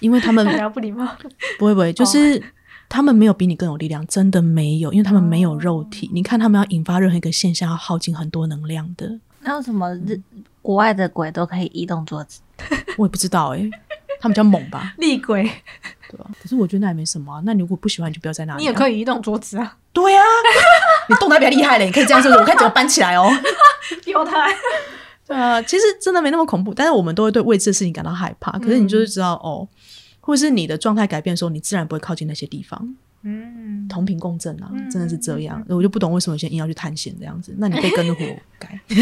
[0.00, 1.06] 因为他们 比较不礼貌。
[1.58, 2.42] 不会不会，就是
[2.88, 6.10] 他们没有比你更有力量，真的没有，因为他们没有肉体。
[6.12, 9.18] 你看他们要引发任何一个现象，要耗尽很多能量的。
[9.40, 10.20] 那为什么日
[10.62, 12.40] 国外的鬼都可以移动桌子？
[12.98, 13.70] 我也不知道哎、
[14.20, 14.94] 他们比较猛吧？
[14.98, 15.44] 厉鬼，
[16.10, 16.26] 对吧？
[16.42, 17.42] 可是我觉得那也没什么啊。
[17.44, 18.88] 那你如果不喜欢，你就不要在那里、你也可。
[18.88, 20.22] 以移动桌子啊，对啊，
[21.08, 23.30] 你动得比较厉害嘞，你可以这样说，我看怎么搬起来哦。
[24.04, 24.46] 丢他。
[25.26, 28.50] 对啊，其实真的没那么恐怖，但是我们都会对未知的事情感到害怕。
[28.58, 29.68] 可是你就是知道、哦，
[30.28, 32.94] 或者是你的状态改变的时候，你自然不会靠近那些地方。
[33.22, 35.64] 嗯，同频共振啊，嗯真的是这样。
[35.68, 38.20] 我就不懂为什么有些人硬要去探险这样子，那你被跟着活
[38.58, 38.68] 该。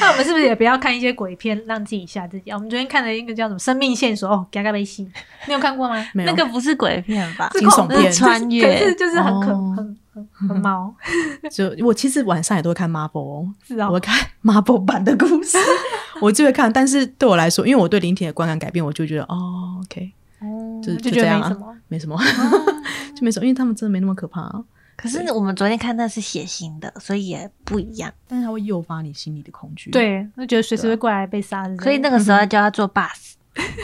[0.00, 2.56] 那我们是不是也不要看一些鬼片，让自己吓自己啊？
[2.56, 5.08] 我们昨天看了一个叫什么《生命线索》哦，嘎嘎被吸，
[5.46, 6.04] 你有看过吗？
[6.12, 7.48] 没有那个不是鬼片吧？
[7.54, 8.94] 惊悚片穿可是。
[8.96, 10.94] 就是很可哦很很很毛，
[11.50, 15.56] 就我其实晚上也都会看 Marvel 哦，是啊我会看 Marvel 版的故事，
[16.20, 16.70] 我就会看。
[16.70, 21.54] 但是对我来说，因为我对灵体的观感改变，我就觉得哦，OK，哦就就觉这样啊得
[21.88, 22.16] 没什么。
[22.18, 22.54] 没什么，
[23.14, 24.64] 就没什么，因为他们真的没那么可怕、啊。
[24.96, 28.12] 可是我们昨天看那是血腥的，所以也不一样。
[28.28, 31.76] 但是它会诱发你心里的恐惧。，对，就觉得随时会过来被杀的。
[31.78, 33.32] 所以那个时候就要做 bus。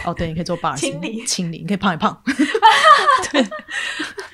[0.05, 2.23] 哦，对，你可以做 bar 清理清理，你可以胖一胖。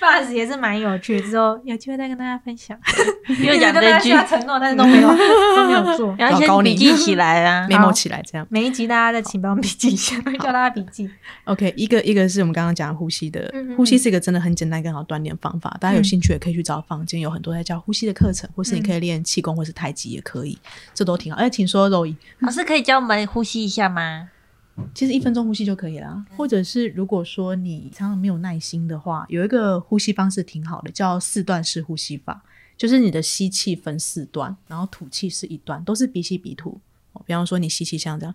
[0.02, 2.76] bus 也是蛮有趣的，之后有机会再跟大家分享。
[3.44, 6.14] 又讲这句承诺，但是都没有都没有做。
[6.18, 7.68] 然后先笔记起来啊。
[7.68, 8.44] memo 起来这样。
[8.50, 11.08] 每一集大家再请帮我们笔记一下，叫大家笔记。
[11.44, 20.58] OK，一个一个是我们刚刚讲的呼吸的，呼吸是一个真的很简单更好锻炼方法，大家有兴趣也可以去找房间有很多在教呼吸的课程，或是你可以练气功或是太极也可以，
[20.92, 21.38] 这都挺好。
[21.38, 24.28] 哎，请说柔仪，老师可以教我们呼吸一下吗？
[24.94, 26.24] 其实一分钟呼吸就可以了。
[26.36, 32.42] 或者是如果说你常常没有耐心的话，有一个呼吸方式挺好的，叫四段式呼吸法，
[32.76, 36.80] 就是你的吸气分四段，然后吐气是一段，都是鼻吸鼻吐。
[37.12, 38.34] 哦比方说你吸气像这样。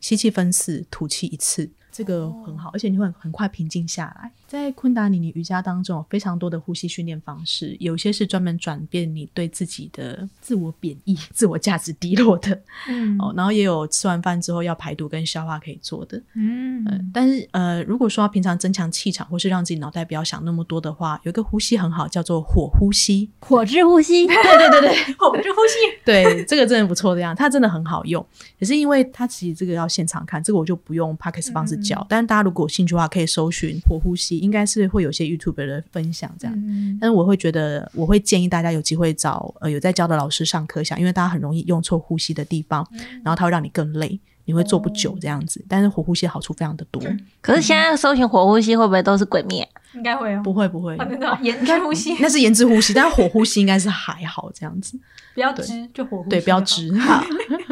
[0.00, 4.30] 吸气分四，吐气一次，这个很好，而且你会很很快平静下来。
[4.54, 16.16] 在昆达里尼瑜伽当中，有非常多的呼吸训练方式，有些是专门转变你对自己的自我贬义、 自我价值低落的嗯哦，然后也有吃完饭之后要排毒跟消化可以做的。
[16.36, 23.28] 嗯嗯，但是呃，如果说要平常增强气场，或是让自己脑袋不要想那么多的话，有一个呼吸很好，叫做火呼吸。
[23.40, 26.00] 火之呼吸，对对对对， 火之呼吸。
[26.04, 28.24] 对，这个真的不错的样，它真的很好用。
[28.60, 32.06] 可是因为它其实这个要现场看，这个我就不用 p o d c a s t 方式教。
[32.08, 36.54] 但是大家如果有兴趣的话，可以搜寻火呼吸，应该是会有些 YouTube 的分享这样。
[36.56, 36.96] 嗯。
[37.00, 42.86] 但是我会觉得，我会建议大家有机会找呃有在教的老师上课一下，因为大家很容易用错呼吸的地方，
[43.24, 45.64] 然后它会让你更累，你会做不久这样子。
[45.68, 47.02] 但是火呼吸的好处非常的多，
[47.40, 49.68] 可是现在搜寻火呼吸会不会都是鬼灭？
[49.94, 50.40] 应该会哦。
[50.42, 54.98] 不会不会，啊真的哦延迟呼吸， 那是延迟呼吸，但是火呼吸应该是还好这样子。
[55.34, 56.60] 不要直就火呼吸对，不要。
[56.62, 56.92] 直。
[56.98, 57.22] 好，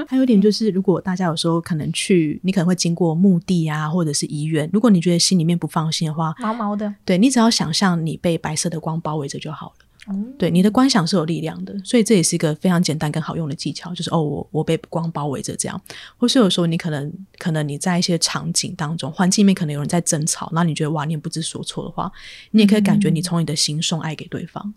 [0.08, 6.92] 还有一点就是，如果大家有时候可能去，你可能会经过墓地啊，或者是医院，如果你觉得心里面不放心的话，毛毛的。
[7.04, 9.85] 对你只要想象你被白色的光包围着就好了。
[10.07, 15.81] 哦对，你的观想是有力量的，所以这也是一个非常简单跟好用的技巧，就是哦，我我被光包围着这样，
[16.17, 22.11] 或是有时候你可能可能你在一些场景当中，环境里面可能有人在争吵，那你觉得哇，你也不知所措的话，
[22.51, 24.75] 你也可以感觉你从你的心送爱给对方，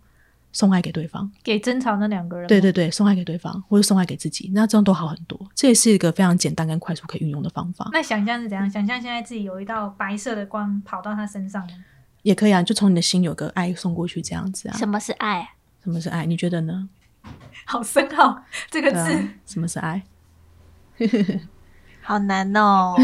[0.51, 1.31] 送爱给对方。
[1.43, 2.47] 给争吵那两个人。
[2.47, 5.39] 对对对，送爱给对方，或者送爱给自己，那这样都好很多。
[5.55, 8.69] 这也是一个非常简单跟快速可以运用的方法，那想象是怎样？
[8.69, 11.73] 想象现在自己有一道白色的光跑到他身上吗？
[12.25, 14.75] 也可以啊，就从你的心有个爱送过去，这样子啊。
[14.75, 15.47] 什么是爱啊？
[15.83, 16.25] 什么是爱？
[16.25, 16.89] 你觉得呢？
[17.65, 20.01] 好深奥这个字。，什么是爱？
[22.01, 22.95] 好难哦。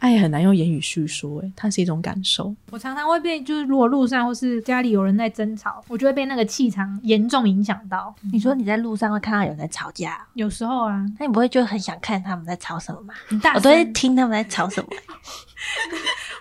[0.00, 2.54] 爱很难用言语叙述，哎，它是一种感受。
[2.70, 8.14] 我常常会被，就是如果路上或是家里有人在争吵，我就会被那个气场严重影响到。
[8.32, 13.14] 你说你在路上会看到有人在吵架，有时候啊，那你不会就很想看他们在吵什么吗？
[13.26, 14.88] 很大，我都会听他们在吵什么，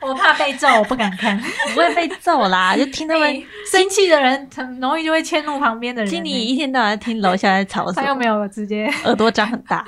[0.01, 1.37] 我怕被揍，我不敢看。
[1.73, 6.11] 不会被揍啦， 就听他们哎生气的人很容易就会迁怒旁边的人。
[6.11, 9.85] 听你一天到晚在听楼下在吵什么，他又没有直接耳朵长很大，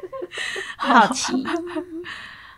[0.76, 1.32] 好奇。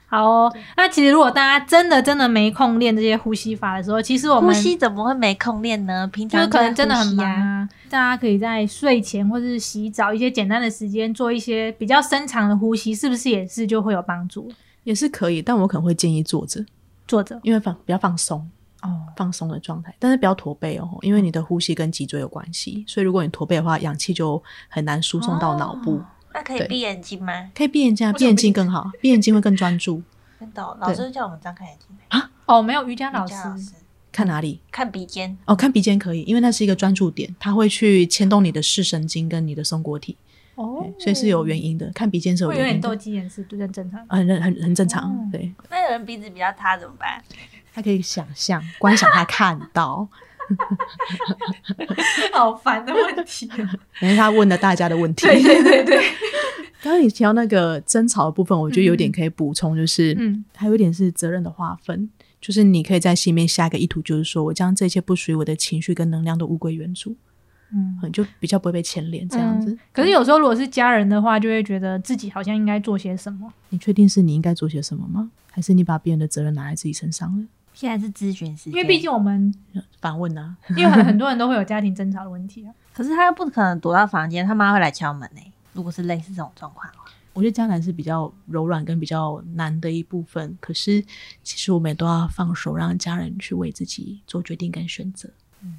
[0.07, 0.53] 好哦。
[0.77, 6.09] 那其实如果大家真的真的没空练这些呼吸法的时候，其实我们呼吸怎么会没空练呢？
[6.13, 7.27] 平常就可能真的很忙。
[7.27, 7.69] 啊。
[7.91, 14.51] 大家可以在睡前或是洗澡一些简单的时间做一些比较深长的呼吸，是不是也是就会有帮助？
[14.85, 16.64] 也是可以，但我可能会建议坐着，
[17.09, 18.49] 坐着因为放比较放松，
[18.83, 25.97] 哦，放松的状态，但是不要驼背哦，因为你的呼吸跟脊椎有关系，所以如果你驼背的话，氧气就很难输送到脑部。
[25.97, 27.51] 对那可以闭眼睛吗？
[27.55, 30.03] 可以闭眼睛闭眼睛更好，闭眼睛会更专注。
[30.40, 32.31] 真的哦，老师叫我们张开眼睛啊。
[32.47, 33.73] 哦，没有瑜伽老师瑜伽老师
[34.11, 34.61] 看哪里？
[34.70, 40.16] 看鼻尖，哦，看鼻尖可以，因为那是一个专注点，它会去牵动你的视神经跟你的松果体，
[40.57, 41.90] 哦，所以是有原因的。
[41.95, 44.05] 看鼻尖是有会有点斗原因的，鸡眼是不是很正常？
[44.09, 45.11] 呃很很很正常。
[45.11, 47.23] 哦对，那有人鼻子比较塌怎么办？
[47.73, 50.09] 他可以想象、观想他看到，
[52.33, 53.51] 好烦的问题。
[54.01, 55.27] 因为他问了大家的问题。
[55.27, 55.97] 对对对对，
[56.81, 62.09] 刚刚你提到那个争吵的部分，我觉得有点可以补充，就是，嗯还有一点是责任的划分，
[62.40, 67.17] 就是你可以在心里面下一个意图，就是说我将这些不属于我的情绪跟能量都物归原主，
[67.75, 67.99] 嗯。
[68.03, 69.71] 嗯，就比较不会被牵连这样子。
[69.71, 73.53] 嗯可是有时候如果是家人的话，就会觉得自己好像应该做些什么。
[73.69, 75.31] 你确定是你应该做些什么吗？
[75.51, 77.45] 还是你把别人的责任拿在自己身上了？
[77.73, 79.53] 现在是咨询时间，因为毕竟我们，
[80.01, 82.73] 反问啊，因为很很多人都会有家庭争吵的问题啊。
[82.95, 85.41] 可是他又不可能躲到房间，他妈会来敲门呢、
[85.73, 91.03] 如果是类似这种状况的话，我觉得迦南是比较柔软跟比较难的一部分，可是
[91.43, 95.29] 其实我们也都要放手，让家人去为自己做决定跟选择，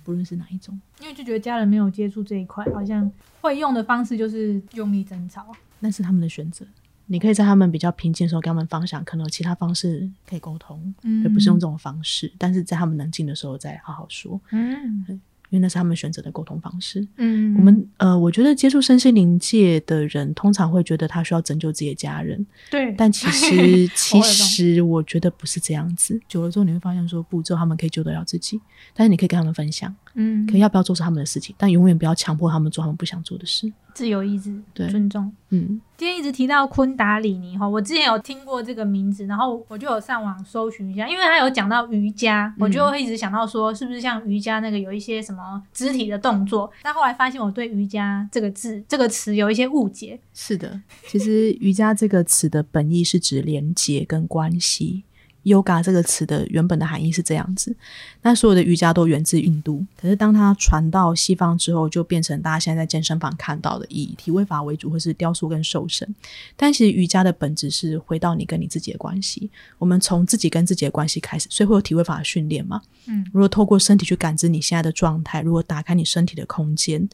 [0.03, 5.47] 不论是哪一种，因为就觉得家人没有接触这一块，好像会用的方式就是用力争吵。
[5.79, 6.65] 那是他们的选择。
[7.07, 12.31] 你可以在他们比较平静的时候给他们方向，可能有其他方式可以沟通，嗯而不是用这种方式。
[12.37, 15.21] 但是在他们冷静的时候再好好说，嗯
[15.55, 17.07] 因为那是他们选择的沟通方式。
[17.17, 26.19] 嗯我们呃，我觉得接触身心灵界的人，通常会觉得他需要拯救自己的家人，对，但其实 其实我觉得不是这样子。
[26.27, 28.59] 久了之后，你会发现说，不，之后他们可以救得了自己，
[28.93, 33.71] 但是你可以跟他们分享，嗯可以要不要做是他们的事情，但永远不要强迫他们做他们不想做的事。
[33.93, 35.31] 自由意志，对尊重。
[35.51, 46.69] 嗯，今天一直提到昆达里尼哈，我之前有听过这个名字，然后我就有上网搜寻一下，因为他有讲到瑜伽，我就会一直想到说，是不是像瑜伽那个有一些什么肢体的动作？
[46.83, 50.19] 但后来发现我对瑜伽这个字这个词有一些误解。
[50.33, 50.81] 是的。
[51.07, 55.05] 其实瑜伽这个词的本意是指连接跟关系。
[55.45, 57.73] Yoga 这个词的原本的含义是这样子。
[58.21, 66.13] 那所有的瑜伽都源自印度，可是当它传到西方之后，就变成大家现在在健身房看到的以体位法为主，或是雕塑跟瘦身。
[66.57, 72.81] 但其实瑜伽的本质是回到你跟你自己的关系，我们从自己跟自己的关系开始，所以会有体位法的训练嘛。
[73.05, 77.07] 嗯，如果透过身体去感知你现在的状态，如果打开你身体的空间，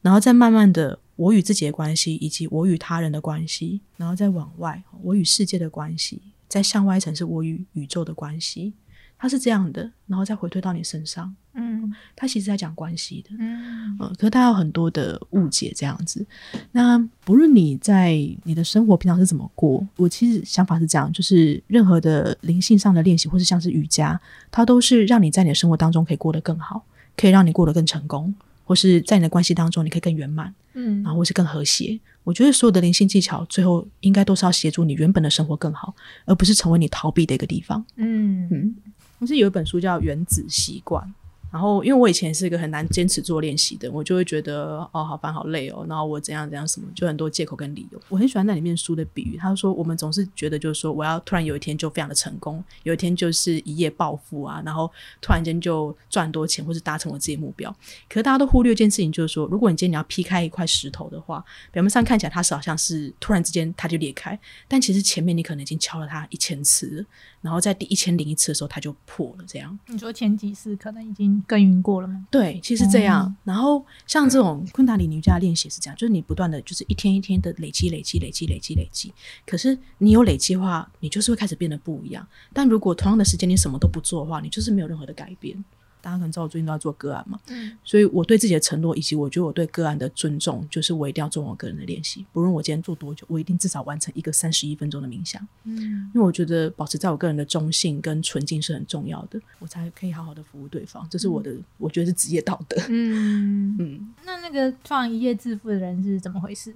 [0.00, 6.20] 然后再慢慢的我与自己的关系，以及我与他人的关系，然后再往外我与世界的关系，
[6.54, 8.72] 再向外一层是我与宇宙的关系，
[9.18, 13.30] 它是这样的，然后再回推到你身上，嗯它其实在讲关系的。
[13.40, 16.24] 嗯呃，可是它有很多的误解这样子。
[16.70, 18.12] 那不论你在
[18.44, 24.20] 你的生活平常是怎么过，我其实想法是这样，就是任何的灵性上的练习，或是像是瑜伽，
[24.52, 26.84] 它都是让你在你的生活当中可以过得更好，
[27.16, 28.32] 可以让你过得更成功，
[28.64, 31.02] 或是在你的关系当中你可以更圆满，嗯。
[31.02, 32.00] 然后或是更和谐。
[32.24, 37.84] 我觉得所有的灵性技巧，最后应该都是要协助你原本的生活更好，而不是成为你逃避的一个地方。
[37.96, 38.48] 嗯。
[38.50, 38.74] 嗯，
[39.18, 41.04] 不是有一本书叫《原子习惯》，
[41.54, 48.00] 然后因为我以前是一个很难坚持做练习的，我就会觉得哦好烦好累哦，然后我怎样怎样什么，就很多借口跟理由。
[48.08, 54.90] 我很喜欢那里面书的比喻，他说我们总是觉得就是说我要突然有一天就非常的成功，有一天就是一夜暴富啊，然后
[55.20, 57.70] 突然间就赚多钱，或是达成我自己目标。
[58.08, 64.36] 可是大家都忽略一件事情，就是说如果你今天你要劈开一块石头的话，表面上看起来它是好像是突然之间它就裂开，
[64.66, 67.06] 但其实前面你可能已经敲了它一千次，
[67.40, 69.78] 然后在第一千零一次的时候它就破了，这样。
[69.86, 72.26] 你说前几次可能已经耕耘过了吗？
[72.30, 73.26] 对，其实这样。
[73.26, 79.12] 哦然后像这种昆达里尼瑜伽练习是这样，就是你不断的就是一天一天的累积、累积、累积、累积、累积。
[79.46, 82.26] 可是你有累积的话，你就是会开始变得不一样。
[82.52, 85.62] 但如果同样的时间你什么都不做的话，你就是没有任何的改变。
[86.04, 95.40] 大家可能知道我最近都在做个案嘛，嗯所以我对自己的承诺以及我觉得我对个案的尊重，就是我一定要做我个人的练习，不论我今天做多久，我一定至少完成一个三十一分钟的冥想。
[95.64, 102.76] 嗯因为我觉得保持在我个人的中性跟纯净是很重要的，我才可以好好的服务对方，这是我的，我觉得是职业道德。
[102.90, 106.74] 嗯，嗯，那那个创一夜致富的人是怎么回事？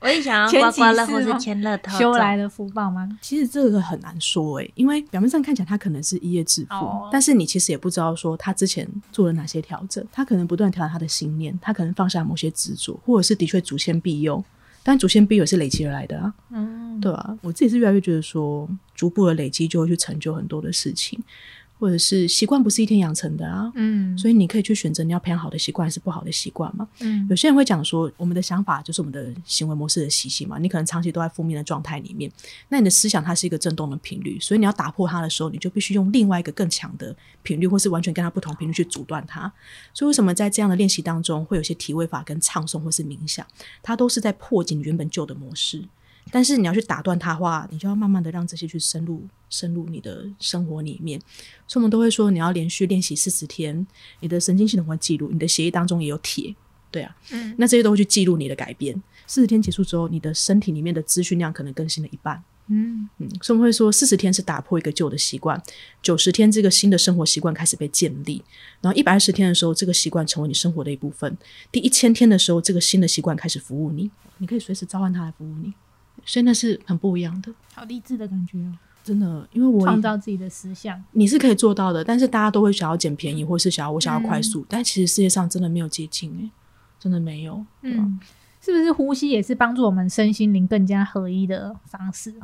[0.00, 3.08] 我也想要刮刮乐或是签乐透修来的福报吗？
[3.20, 7.08] 其实这个很难说诶、因为表面上看起来他可能是一夜致富，哦。
[7.10, 14.44] 但是你其实也不知道说他之前做了哪些调整，他可能不断调整他的信念，他可能放下某些执着，或者是的确祖先庇佑，
[14.84, 21.20] 但祖先庇佑是累积而来的啊，嗯，对啊，我自己是越来越觉得说，逐步的累积就会去成就很多的事情，
[21.78, 26.86] 或者是习惯不是一天养成的啊，嗯，所以你可以去选择你要培养好的习惯还是不好的习惯嘛。
[27.00, 30.58] 嗯有些人会讲说，我们的想法就是我们的行为模式的习性嘛。
[30.58, 32.30] 你可能长期都在负面的状态里面，
[32.68, 39.52] 那你的思想它是一个震动的频率，所以你要打破它的时候，你就必须用另外一个更强的频率，或是完全跟它不同频率去阻断它。
[39.94, 43.46] 所以为什么在这样的练习当中，会有些体位法跟唱诵或是冥想，
[43.82, 45.84] 它都是在破解你原本旧的模式。
[46.30, 51.20] 但是你要去打断它的话，你就要慢慢的让这些去深入深入你的生活里面。
[51.66, 53.86] 所以我们都会说，你要连续练习四十天，
[54.20, 56.54] 你的神经系统会记录，你的血液当中也有铁，
[56.90, 59.00] 对啊，嗯那这些都会去记录你的改变。
[59.26, 62.42] 四十天结束之后，你的身体里面的资讯量可能更新了一半。
[62.70, 65.58] 嗯嗯，所以我们会说，四十天是打破一个旧的习惯，
[66.02, 68.42] 九十天这个新的生活习惯开始被建立，
[68.82, 71.34] 然后一百二十天的时候，这个习惯成为你生活的一部分。
[71.72, 75.72] 第一千天的时候，这个新的习惯开始服务你，你可以随时召唤它来服务你，
[76.28, 79.48] 所以那是很不一样的，好励志的感觉哦，真的。
[79.52, 81.02] 因为我创造自己的思想。
[81.12, 86.50] 你是可以做到的，但是大家都会想要捡便宜，或是想要我想要快速，但其实世界上真的没有捷径诶，
[87.00, 87.64] 真的没有。
[87.80, 88.20] 嗯，
[88.60, 92.34] 是不是呼吸也是帮助我们身心灵更加合一的方式？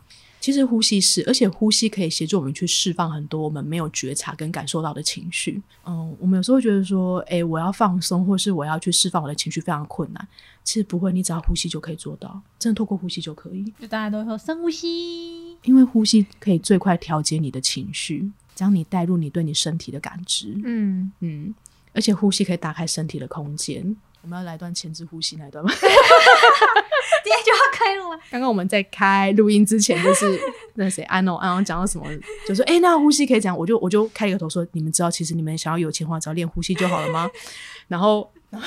[0.44, 5.62] 其实呼吸是，而且呼吸可以协助我们去释放很多我们没有觉察跟感受到的情绪。
[5.87, 10.28] 嗯，我们有时候会觉得说，诶，我要放松，或是我要去释放我的情绪，非常困难。
[10.62, 15.57] 其实不会，你只要呼吸就可以做到，真的透过呼吸就可以，就大家都会说深呼吸。
[15.62, 20.54] 因为呼吸可以最快调节你的情绪，将你带入你对你身体的感知。
[20.62, 21.54] 嗯，嗯，
[21.94, 23.96] 而且呼吸可以打开身体的空间。
[24.24, 25.70] 我们要来段前置呼吸那一段吗？
[25.70, 28.18] 今天就要开了吗？
[28.32, 30.40] 刚刚我们在开录音之前，就是
[30.76, 32.06] 那谁安诺安安讲到什么，
[32.48, 37.30] 就说哎、欸那呼吸可以讲，我就我就开一个头说，你们知道其实你们想要有钱的话，只要练呼吸就好了吗？
[37.87, 38.66] 然后然后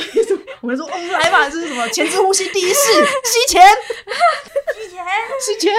[0.62, 3.64] 我们说，我们来吧，这是什么前置呼吸第一式，吸钱，
[4.86, 5.04] 以前
[5.42, 5.74] 吸钱。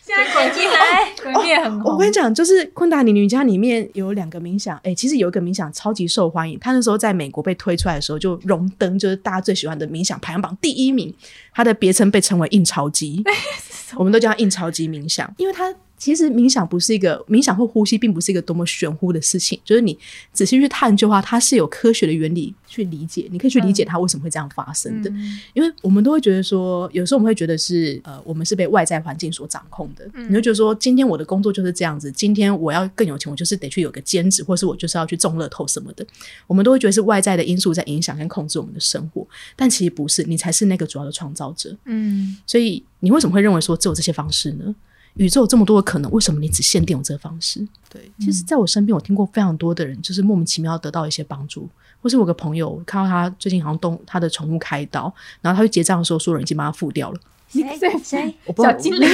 [0.00, 1.92] 现在滚进来，滚也很红。
[1.92, 11.12] 我跟你讲，就是昆达尼瑜伽里面有两个冥想，哎、其实有一个冥想超级受欢迎，他那时候在美国被推出来的时候就荣登就是大家最喜欢的冥想排行榜第一名，
[11.52, 13.24] 他的别称被称为印钞机，
[13.96, 15.74] 我们都叫他印钞机冥想，因为它。
[16.04, 19.98] 其实冥想不是一个冥想或呼吸，并不是一个多么玄乎的事情，就是你
[20.34, 25.08] 仔细去探究的话，它是有科学的原理去理解，你可以去理解它为什么会这样发生的。
[25.08, 30.06] 嗯因为我们都会觉得说，有时候我们会觉得是呃，我们是被外在环境所掌控的。
[30.12, 32.10] 嗯你会觉得说，今天我我的工作就是这样子。
[32.10, 36.04] 今天我要更有钱，我就是得去有个兼职，或是我就是要去中乐透什么的。
[36.48, 41.72] 我们都会觉得是外在的因素在影响跟控制我们的生活，但其实不是，你才是那个主要的创造者。
[41.84, 44.74] 嗯，所以你为什么会认为说只有这些方式呢？
[45.16, 47.66] 宇宙有这么多的可能，为什么你只限定我这个方式？
[47.88, 51.68] 对，其实，在我身边，我听过非常多的人，就是莫名其妙得到一些帮助，
[52.02, 57.20] 或是我个朋友看到他最近好像动他的宠物开刀，然后他去结账的时候，所有人已经帮他付掉了。
[57.48, 57.62] 谁
[58.02, 59.08] 谁 我不知道小精灵 对，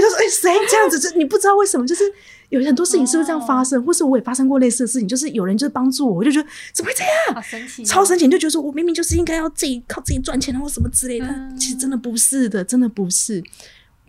[0.00, 0.98] 他说：“哎、谁这样子？
[0.98, 2.02] 就你不知道为什么，就是
[2.48, 7.34] 有很多事情是不是这样发生，或是我也发生过类似的事情，就是有人就是帮助我，我就觉得怎么会这样？
[7.34, 13.44] 好神奇哦，超神奇，你就觉得说我明明就是应该要自己靠自己赚钱，然后什么之类的，嗯其实真的不是的，真的不是。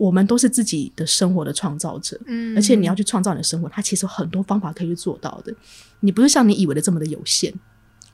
[0.00, 5.54] 我们都是自己的生活的创造者，嗯而且你要去创造你的生活，它其实有很多方法可以去做到的。
[6.00, 7.52] 你不是像你以为的这么的有限，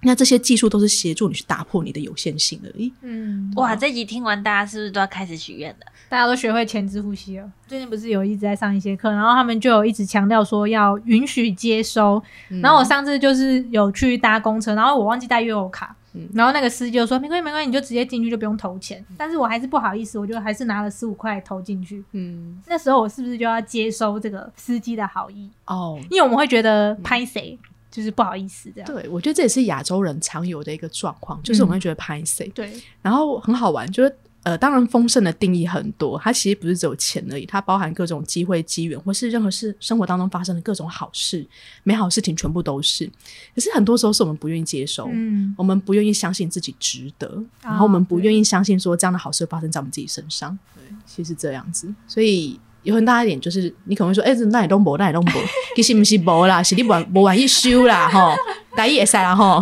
[0.03, 2.93] 那这些技术都是协助你去打破你的有限性而已。
[3.01, 5.87] 嗯，哇，这集听完，大家是不是都要开始许愿了？
[6.09, 7.51] 大家都学会前置呼吸了。
[7.67, 12.23] 最近不是有一直在上一些课，然后他们就有一直强调说要允许接收。
[12.51, 19.05] 嗯然后我上次就是有去搭公车，然后我忘记带月游卡，嗯然后那个司机就说没关系没关系，你就直接进去就不用投钱。
[19.17, 22.03] 但是我还是不好意思，我就还是拿了十五块投进去。
[22.13, 25.51] 嗯，那时候我是不是就要接收这个司机的好意？
[25.67, 27.59] 哦，因为我们会觉得拍谁
[27.91, 28.87] 就是不好意思这样。
[28.87, 41.45] 对，我觉得这也是亚洲人常有的一个状况，就是我们会觉得拍谁、对，然后很好玩，就是呃，当然丰盛的定义很多，它其实不是只有钱而已，它包含各种机会、机缘，或是任何事生活当中发生的各种好事、
[41.83, 43.11] 美好事情，全部都是。
[43.57, 50.57] 可是很多时候是我们不愿意接受，嗯，我们不愿意相信自己值得，然后我们不愿意相信说这样的好事发生在我们自己身上。
[50.77, 52.61] 对，其实这样子，所以。
[52.87, 55.31] 有很大一点就是，你可能会说，哎、欸，那也都无，那也都无，
[55.75, 58.33] 其实不是无啦，是你玩无玩一修啦，吼，
[58.77, 59.61] 打一也塞啦，吼，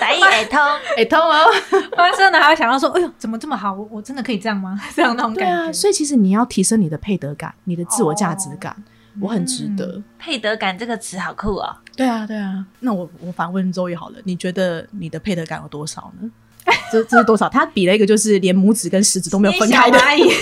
[0.00, 0.60] 打一也通，
[0.96, 1.44] 会通哦。
[1.96, 3.74] 发生了还会想到说，哎呦，怎么这么好？
[3.74, 4.80] 我我真的可以这样吗？
[4.94, 5.68] 这样那种感觉。
[5.68, 8.76] 啊，所以其实你要提升你的配得感，你的自我价值感，
[9.20, 10.00] 我很值得。
[10.16, 11.76] 配得感这个词好酷哦。
[11.96, 12.64] 对啊，对啊。
[12.78, 16.30] 那我我反问周瑜好了，你觉得你的配得感有多少呢？
[16.92, 17.48] 这这是多少？
[17.48, 19.98] 他比了一个就是连拇指跟食指都没有分开的。
[19.98, 20.30] 小蚂蚁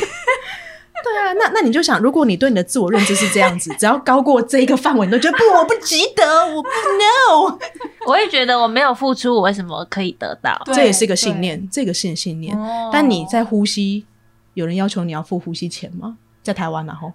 [1.04, 7.58] 对啊，那那你就想，如果你对你的自我认知是这样子，只要高过这一个范围，你都觉得不，我不值得，我不 know，
[8.06, 10.60] 我也觉得我没有付出，我为什么可以得到？
[10.66, 12.58] 这也是一个信念，这个是信念。
[12.58, 14.06] 哦但你在呼吸，
[14.54, 16.16] 有人要求你要付呼吸钱吗？
[16.42, 17.12] 在台湾然后。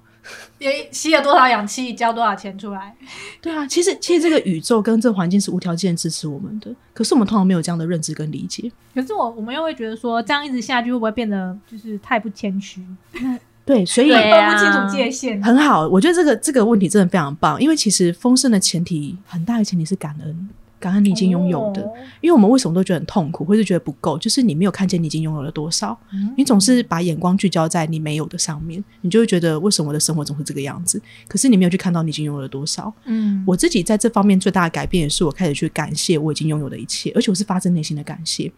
[0.60, 2.96] 也吸了多少氧气，交多少钱出来？
[3.42, 8.72] 对啊，其实其实这个宇宙跟这个环境是无条件支持我们的，可是我们通常没有这样的认知跟理解。
[8.94, 12.86] 可是我我们又会觉得说，这样一直下去会不会变得就是太不谦虚，
[13.72, 15.42] 对，所以对分啊不清楚界限？
[15.42, 20.50] 很好，我觉得这个这个问题真的非常棒，因为其实丰盛的前提很大的前提是感恩，
[20.82, 21.82] 感恩你已经拥有的。
[21.84, 25.98] 哦因为我们为什么都觉得很痛苦，或是觉得不够，就是你没有看见你已经拥有了多少。
[26.12, 31.02] 嗯你总是把眼光聚焦在你没有的上面，你就会觉得为什么我的生活总是这个样子？
[31.28, 32.94] 可是你没有去看到你已经拥有了多少。
[33.06, 38.52] 嗯，我自己在这方面最大的改变，也是我开始去感谢我已经拥有的一切，而且我是发自内心的感谢。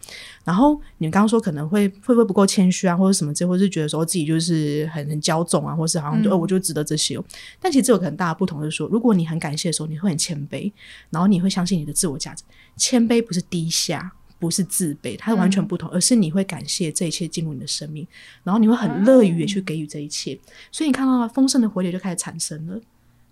[0.43, 7.23] 然后你刚刚说可能会会不会不够谦虚啊，或者什么之类，或是觉得说自己就是很很骄纵啊，或是好像就、嗯哦我就值得这些、哦。
[7.59, 10.71] 但其实这有个很大的不同，就是说，如果你很感谢的时候，你会很谦卑，
[11.09, 12.43] 然后你会相信你的自我价值。
[12.77, 14.13] 谦卑不是低下。
[14.39, 18.05] 不是自卑，它是完全不同，而是你会感谢这一切进入你的生命，
[18.43, 20.37] 然后你会很乐于也去给予这一切，
[20.69, 22.77] 所以你看到丰盛的回流就开始产生了。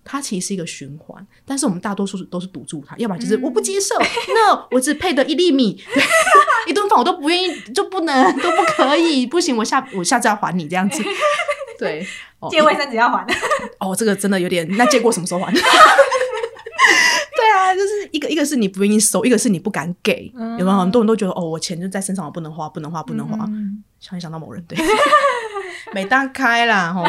[0.06, 5.84] 它其实是一个循环，但是我们大多数都是堵住它，要不然就是我不接受、 o 我只配得一粒米，
[6.70, 11.04] 一顿饭我都不愿意，就不能 都不可以，不行，我下我下次要还你这样子。
[11.78, 12.08] 对，
[12.40, 13.28] 哦借卫生纸要还。
[13.80, 15.54] 哦，这个真的有点，那借过什么时候还？
[17.52, 20.80] 对啊，就是一个一个是你不愿意收，一个是你不敢给，嗯有没有？
[20.80, 23.46] 很多人都觉得哦，我钱就在身上，我不能花，不能花，不能花。
[23.50, 24.78] 嗯想一想到某人，对，
[25.94, 27.04] 每当开啦，吼，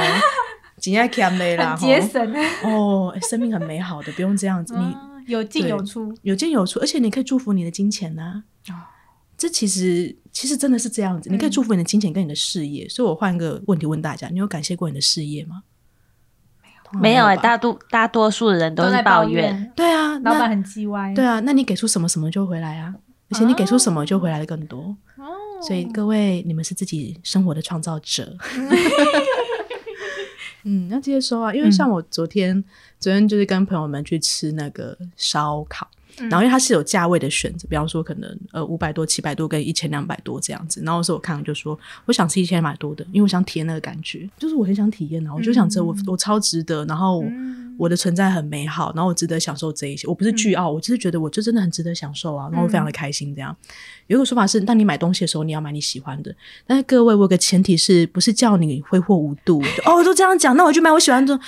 [0.78, 6.12] 紧爱欠的啦，很节省，吼哦，欸生命很美好的，不用这样子，你嗯有进有出。
[6.22, 8.74] 有进有出，而且你可以祝福你的金钱呐、哦
[9.38, 12.88] 这其实其实真的是这样子，你可以祝福你的金钱跟你的事业。
[12.88, 15.64] 所以我换一个问题问大家：你有感谢过你的事业吗？
[16.94, 21.12] 没没有哎、吧大多大多数的人都是在抱怨怨，，对啊，老板很叽歪。
[21.14, 22.94] 对啊，那你给出什么什么就回来啊，
[23.30, 24.96] 而且你给出什么就回来的更多。
[25.16, 25.24] 哦，
[25.66, 28.36] 所以各位，你们是自己生活的创造者。
[30.64, 32.62] 嗯，要接着说啊，因为像我昨天，
[33.00, 35.88] 昨天就是跟朋友们去吃那个烧烤，
[36.18, 40.82] 嗯然后因为它是有价位的选择，比方说可能呃五百多、七百多跟一千两百多这样子。
[40.84, 47.22] 然后那时候我看了就说，我想吃一千两百多的，因为我想体验那个感觉，就是我很想体验啊，我就想着我、我超值得，然后。
[47.24, 50.06] 嗯我的存在很美好，然后我值得享受这一些。
[50.06, 53.34] 我不是巨傲，我只是觉得我就真的很值得享受啊，然后我非常的开心。
[53.34, 53.56] 这样
[54.08, 56.34] 有一个说法是，当你买东西的时候，你要买你喜欢的。
[56.66, 59.62] 但是各位，我有个前提是不是叫你挥霍无度？
[59.62, 61.38] 就哦，都这样讲，那我就买我喜欢的。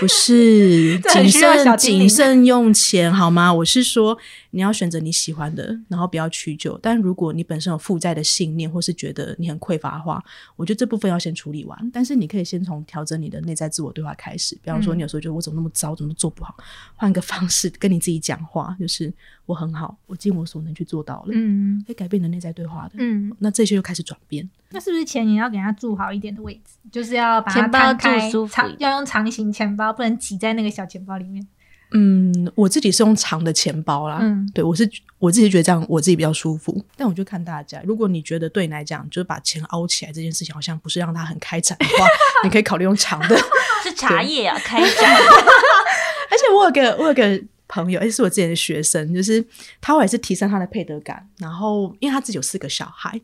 [0.00, 3.52] 不是 谨慎谨慎用钱好吗？
[3.52, 4.18] 我是说
[4.58, 6.76] 你要选择你喜欢的，然后不要屈就。
[6.78, 10.20] 但如果你本身有负债的信念，或是觉得你很匮乏的话，
[10.56, 11.90] 我觉得这部分要先处理完。
[11.92, 14.56] 但是你可以先从调整你的内在自我对话开始。
[14.56, 16.56] 比方说，你有时候觉得我怎么那么糟，怎么做不好，
[16.96, 19.14] 换个方式跟你自己讲话，就是
[19.46, 22.94] 我很好，我尽我所能去做到了，嗯可以改变你的内在对话的。
[22.98, 24.50] 嗯，那这些就开始转变。
[24.70, 26.72] 那是不是钱也要给他住好一点的位置？
[26.90, 31.46] 就是要把它钱包摊开住舒服长要用长形钱包，不能挤在那个小钱包里面。
[31.92, 42.06] 嗯，我自己是用长的钱包啦，嗯对我是我自己觉得这样我自己比较舒服，但我就看大家，如果你觉得对你来讲，就是把钱凹起来这件事情好像不是让它很开展的话，
[42.44, 43.38] 你可以考虑用长的。
[43.82, 44.88] 是茶叶啊，开展。
[46.30, 49.44] 而且我有个我有个朋友，而且是我之前的学生，就是
[49.80, 53.20] 他后来是提升他的配得感，然后因为他自己有四个小孩。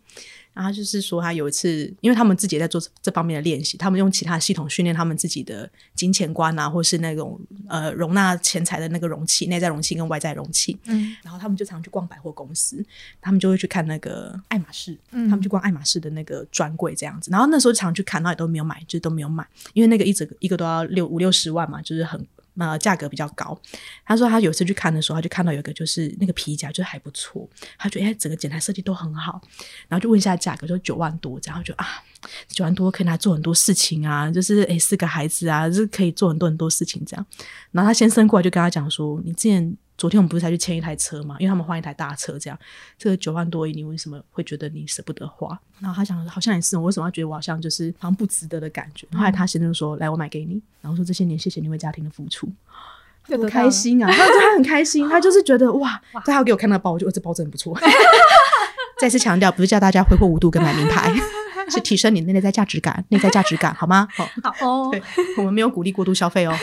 [0.54, 7.38] 然后他就是说，他有一次，因为他们自己也在做这这方面的练习，他们用其他系统训练他们自己的金钱观啊，或是那种
[7.68, 10.78] 呃容纳钱财的那个容器，内在容器跟外在容器。
[10.84, 12.84] 嗯然后他们就常去逛百货公司，
[13.20, 17.30] 他们就会去看那个爱马仕，嗯他们去逛爱马仕的那个专柜这样子。
[17.32, 22.24] 然后那时候常去看，然后也都没有买，就是都没有买，因为那个一整个一个都要六五六十万嘛，就是很
[22.58, 23.58] 呃价格比较高。
[24.04, 27.48] 他说他有一次去看的时候，他就看到有一个就是那个皮夹就还不错，
[27.78, 29.40] 他觉得哎整个剪裁设计都很好，
[29.88, 31.86] 然后就问一下价格，就九万多这样，就啊
[32.48, 37.26] 九万多可以拿来做很多事情啊，就是哎四个孩子啊，就是可以做很多很多事情这样。
[37.72, 39.76] 然后他先生过来就跟他讲说，你之前。
[39.96, 42.58] 昨天我们不是才去签一台车嘛，因为他们换一台大车，这样
[42.98, 45.58] 这个九万多，你为什么会觉得你舍不得花？
[45.80, 49.06] 然后他想，好像也是，我为什么要觉得我好像就是好像不值得的感觉？
[49.14, 52.48] 后来他先生说：“来，我买给你。”然后说这些年谢谢你为家庭的付出，
[53.30, 54.10] 多开心啊！
[54.12, 57.78] 他说他很开心，他就是觉得哇，他还要给我看那个包，我觉得这包真的不错。
[58.98, 61.12] 再次强调，不是叫大家挥霍无度跟买名牌，
[61.68, 64.08] 是提升你的内在价值感、内在价值感，好吗？
[64.14, 65.02] 好，好哦，对，
[65.36, 66.56] 我们没有鼓励过度消费哦。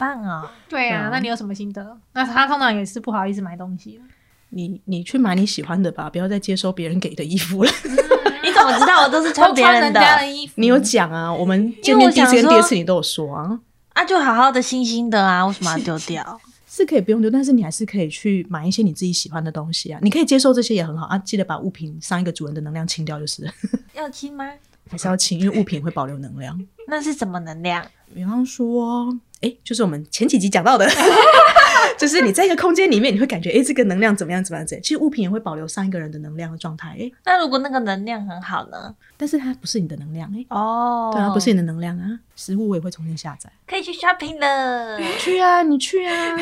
[0.00, 0.48] 棒哦！
[0.68, 1.96] 对啊对啊，那你有什么心得？
[2.14, 4.04] 那他通常也是不好意思买东西了。
[4.48, 7.70] 你你去买你喜欢的吧，不要再接收别人给的衣服了。
[8.42, 13.60] 你怎么知道我都是穿别人的的衣服，你有讲啊，我们见面第一次跟第二次你都有说啊，
[13.92, 14.04] 啊？
[14.04, 16.40] 就好好的新新的啊，为什么要丢掉？
[16.66, 19.98] 是可以不用丢，但是你还是可以去买一些你自己喜欢的东西啊。
[20.02, 23.48] 你可以接受这些也很好啊，记得把物品上一个主人的能量清掉就是，
[23.94, 24.48] 要清吗？
[24.88, 26.58] 还是要清，因为物品会保留能量。
[26.88, 27.84] 那是什么能量？
[28.14, 30.86] 比方说，哎，就是我们前几集讲到的，
[32.00, 34.82] 就是你在一个空间里面，你会感觉，哎，这个能量怎么样怎么样怎样。
[34.82, 38.94] 其实物品也会保留上一个人的能量的状态，哎，那如果那个能量很好呢？
[39.18, 42.18] 但是它不是你的能量，哎，哦，对啊，不是你的能量啊。
[42.34, 43.52] 食物我也会重新下载。
[43.66, 44.98] 可以去 shopping 了。
[45.18, 46.38] 去啊，你去啊，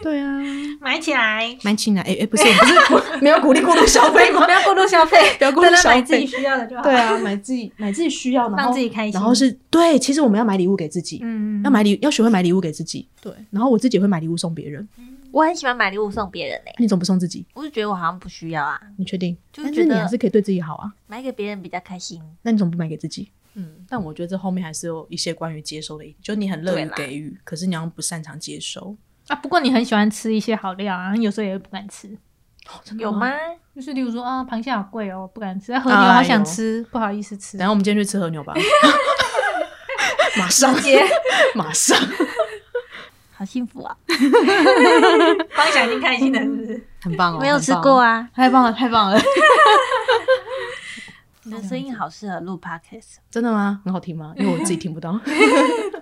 [0.00, 0.40] 对啊，
[0.80, 2.02] 买起来，买起来。
[2.02, 4.52] 哎哎，不是，不是，我 没有鼓励过度消费吗不？
[4.52, 6.82] 要过度消费，不要过度消费买自己需要的就好。
[6.84, 13.08] 对，啊，买自己买自己需要，然后让自己开心然后是对，其实我们要买礼物给自己，嗯，要买礼要学会买礼物给自己。
[13.20, 14.83] 对，然后我自己也会买礼物送别人，
[15.32, 17.46] 我很喜欢买礼物送别人呢、你总不送自己？
[17.54, 19.36] 我就觉得我好像不需要啊，你确定？
[19.52, 20.92] 但就是觉得是你还是可以对自己好啊。
[21.06, 22.22] 买给别人比较开心。
[22.42, 23.30] 那你怎么不买给自己？
[23.54, 28.96] 嗯，但我觉得这后面还是有一些关于接收的，就你很乐于啦给予，可是你好像不擅长接收。
[29.28, 32.08] 啊，不过你很喜欢吃一些好料啊，有时候也会不敢吃。
[32.66, 33.30] 哦有吗？？
[33.74, 37.72] 就是例如说啊，螃蟹好贵哦，不敢吃；啊和牛好想吃，不好意思吃然后。
[37.72, 38.54] 我们今天去吃和牛吧，
[40.38, 41.04] 马上接
[41.54, 41.96] 马上。
[43.36, 43.96] 好幸福啊！
[45.54, 46.86] 光想已经开心了，是不是？
[47.02, 48.28] 很棒哦，没有吃过啊。
[48.32, 49.20] 太棒了，太棒了！
[51.46, 53.80] 你的声音好适合录 podcast，真的吗？
[53.84, 54.32] 很好听吗？
[54.38, 55.12] 因为我自己听不到，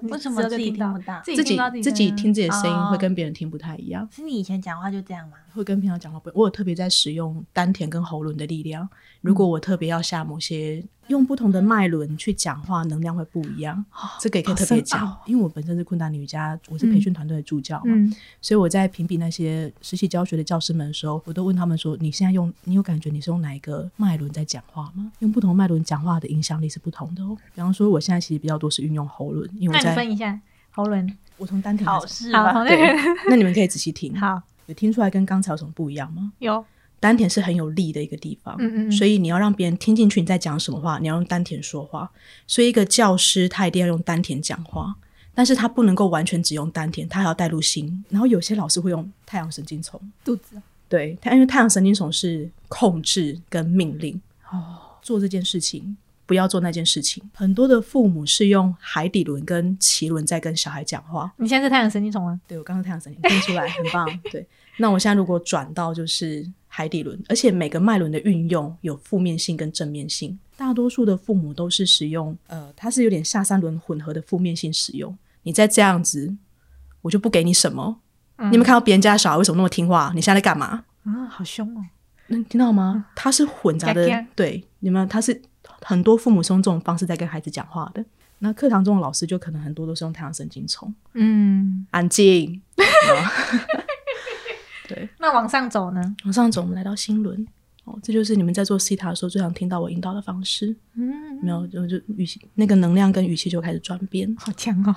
[0.03, 1.20] 为什么自己听不到？
[1.24, 5.39] 自自己自自己听自己的声音哦会跟别人听不太一样，是你以前讲话就这样吗？
[5.55, 6.30] 会跟平常讲话不。
[6.35, 8.89] 我有特别在使用丹田跟喉轮的力量。
[9.20, 13.84] 如果我特别要下某些用不同的脉轮去讲话，能量会不一样。
[14.20, 25.12] 这个也可以特别讲奥，因为我本身是昆达尼瑜伽，我是培训团队的助教嘛，嗯，所以我在评比那些实习教学的教师们的时候，我都问他们说：“你现在用，你有感觉你是用哪一个脉轮在讲话吗？
[25.18, 27.36] 用不同脉轮讲话的影响力是不同的哦。
[27.55, 30.40] 比方说，我现在其实比较多是运用喉轮，因为我在分一下
[30.70, 31.18] 喉轮。
[31.38, 32.34] 我从丹田开好始。
[32.36, 32.94] 好 对，
[33.28, 36.32] 那你们可以仔细听，好有听出来跟刚才有什么不一样吗？
[36.38, 36.64] 有，
[37.03, 42.09] 丹田是很有力的一个地方，嗯嗯嗯所以你要让别人听进去你在讲什么话，你要用丹田说话。
[42.46, 44.94] 所以一个教师他一定要用丹田讲话，
[45.34, 48.05] 但是他不能够完全只用丹田，他还要带入心。
[48.09, 54.20] 然后有些老师会用太阳神经丛，肚子对，他因为太阳神经丛是控制跟命令
[54.53, 55.96] 哦，做这件事情
[56.26, 57.22] 不要做那件事情。
[57.34, 61.32] 很多的父母是用海底轮跟脐轮在跟小孩讲话。
[61.36, 62.40] 你现在是太阳神经虫吗？
[62.46, 64.08] 对我刚刚太阳神经听出来，很棒。
[64.30, 64.46] 对，
[64.78, 70.38] 那我现在如果转到就是海底轮，而且每个脉轮的运用有负面性跟正面性。
[70.56, 75.16] 大多数的父母都是使用呃，它是有点下三轮混合的负面性使用。
[75.42, 76.36] 你再这样子，
[77.00, 77.98] 我就不给你什么。
[78.38, 80.12] 你有没有看到别人家小孩为什么那么听话？
[80.14, 80.84] 你现在在干嘛？
[81.04, 81.84] 啊，好凶哦！
[82.28, 83.06] 能听到吗？
[83.14, 85.42] 他是混杂的对，你们他是
[85.83, 88.05] 很多父母是用这种方式在跟孩子讲话的。
[88.39, 92.61] 那课堂中的老师就可能很多都是用太阳神经虫，嗯，安静。
[94.89, 96.16] 对，那往上走呢？
[96.24, 97.47] 往上走，我们来到心轮。
[97.85, 100.74] 哦，这就是你们在做 C 塔的时候最常听到我引导的方式。
[100.95, 101.12] 嗯，
[101.43, 104.95] 没有，就就语气那个能量跟语气就开始转变，好强哦！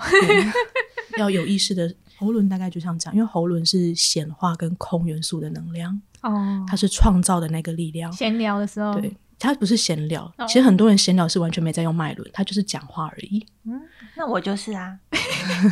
[1.18, 8.12] 要有意识的喉轮大概就像这样，因为喉轮是显化跟空元素的能量，哦，它是创造的那个力量。
[8.12, 13.46] 闲聊的时候，对，它不是闲聊，哦其实很多人闲聊是完全没在用脉轮，他就是讲话而已。
[13.66, 13.82] 嗯
[14.18, 14.98] 那我就是啊，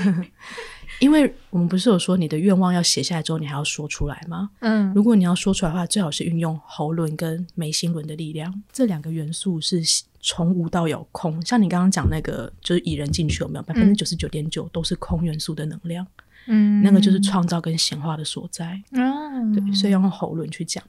[0.99, 4.49] 因为我们不是有说你的愿望要写下来之后，你还要说出来吗？
[4.59, 9.81] 嗯，如果你要说出来的话，最好是运用喉轮跟眉心轮的力量，这两个元素是
[10.19, 11.43] 从无到有空。
[11.45, 16.05] 像你刚刚讲那个，就是蚁人进去有没有百分之九十九点九都是空元素的能量，
[16.47, 18.81] 嗯，那个就是创造跟显化的所在。
[18.91, 20.83] 嗯，对，所以要用喉轮去讲。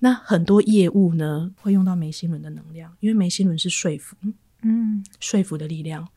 [0.00, 4.16] 那很多业务呢，会用到眉心轮的能量，因为眉心轮是说服，
[4.62, 6.08] 嗯说服的力量。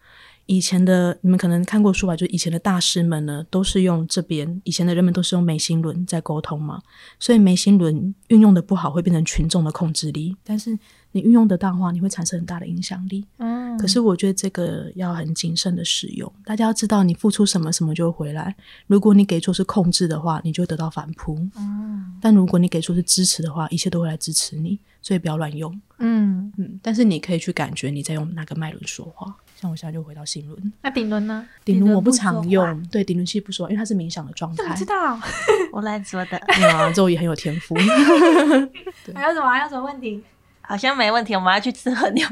[0.46, 6.82] 以前的你们可能看过书吧，就是以前的大师们呢，都是用这边，以前的人们都是用眉心轮在沟通嘛，
[7.20, 10.36] 所以眉心轮运用的不好，会变成群众的控制力。
[10.44, 10.78] 但是
[11.14, 13.26] 你运用得当的话，你会产生很大的影响力。
[13.38, 18.56] 嗯，可是我觉得这个要很谨慎的使用，大家要知道，你付出什么，什么就会回来。
[18.88, 21.36] 如果你给出是控制的话，你就会得到反扑。
[21.56, 25.82] 嗯但如果你给出是支持的话，一切都会来支持你，所以不要乱用。
[26.00, 29.36] 嗯，嗯，但是你可以去感觉你在用哪个脉轮说话。
[29.64, 31.48] 像我现在就回到心轮，那顶轮呢？
[31.64, 34.84] 顶轮我不常用，对顶轮其实不说，因为它是冥想的状态怎知。
[34.86, 35.18] 道？
[35.72, 37.74] 我来说的， 对啊，周也很有天赋。
[39.16, 39.50] 还有什么？
[39.50, 40.22] 还有什么问题？
[40.60, 41.34] 好像没问题。
[41.34, 42.28] 我们要去吃喝牛。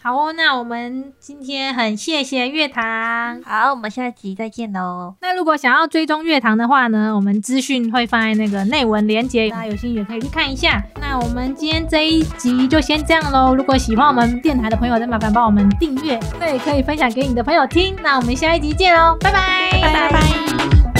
[0.00, 3.42] 好哦，那我们今天很谢谢月堂。
[3.42, 5.14] 好，我们下集再见喽。
[5.20, 10.80] 那如果想要追踪月堂的话呢，我们资讯会放在那个内文连接，大家有兴趣也可以去看一下。
[11.00, 13.54] 那我们今天这一集就先这样喽。
[13.56, 17.96] 如果喜欢我们电台的朋友，再麻烦帮我们订阅，对，可以分享给你的朋友听。
[18.00, 20.97] 那我们下一集见喽，拜拜，拜拜。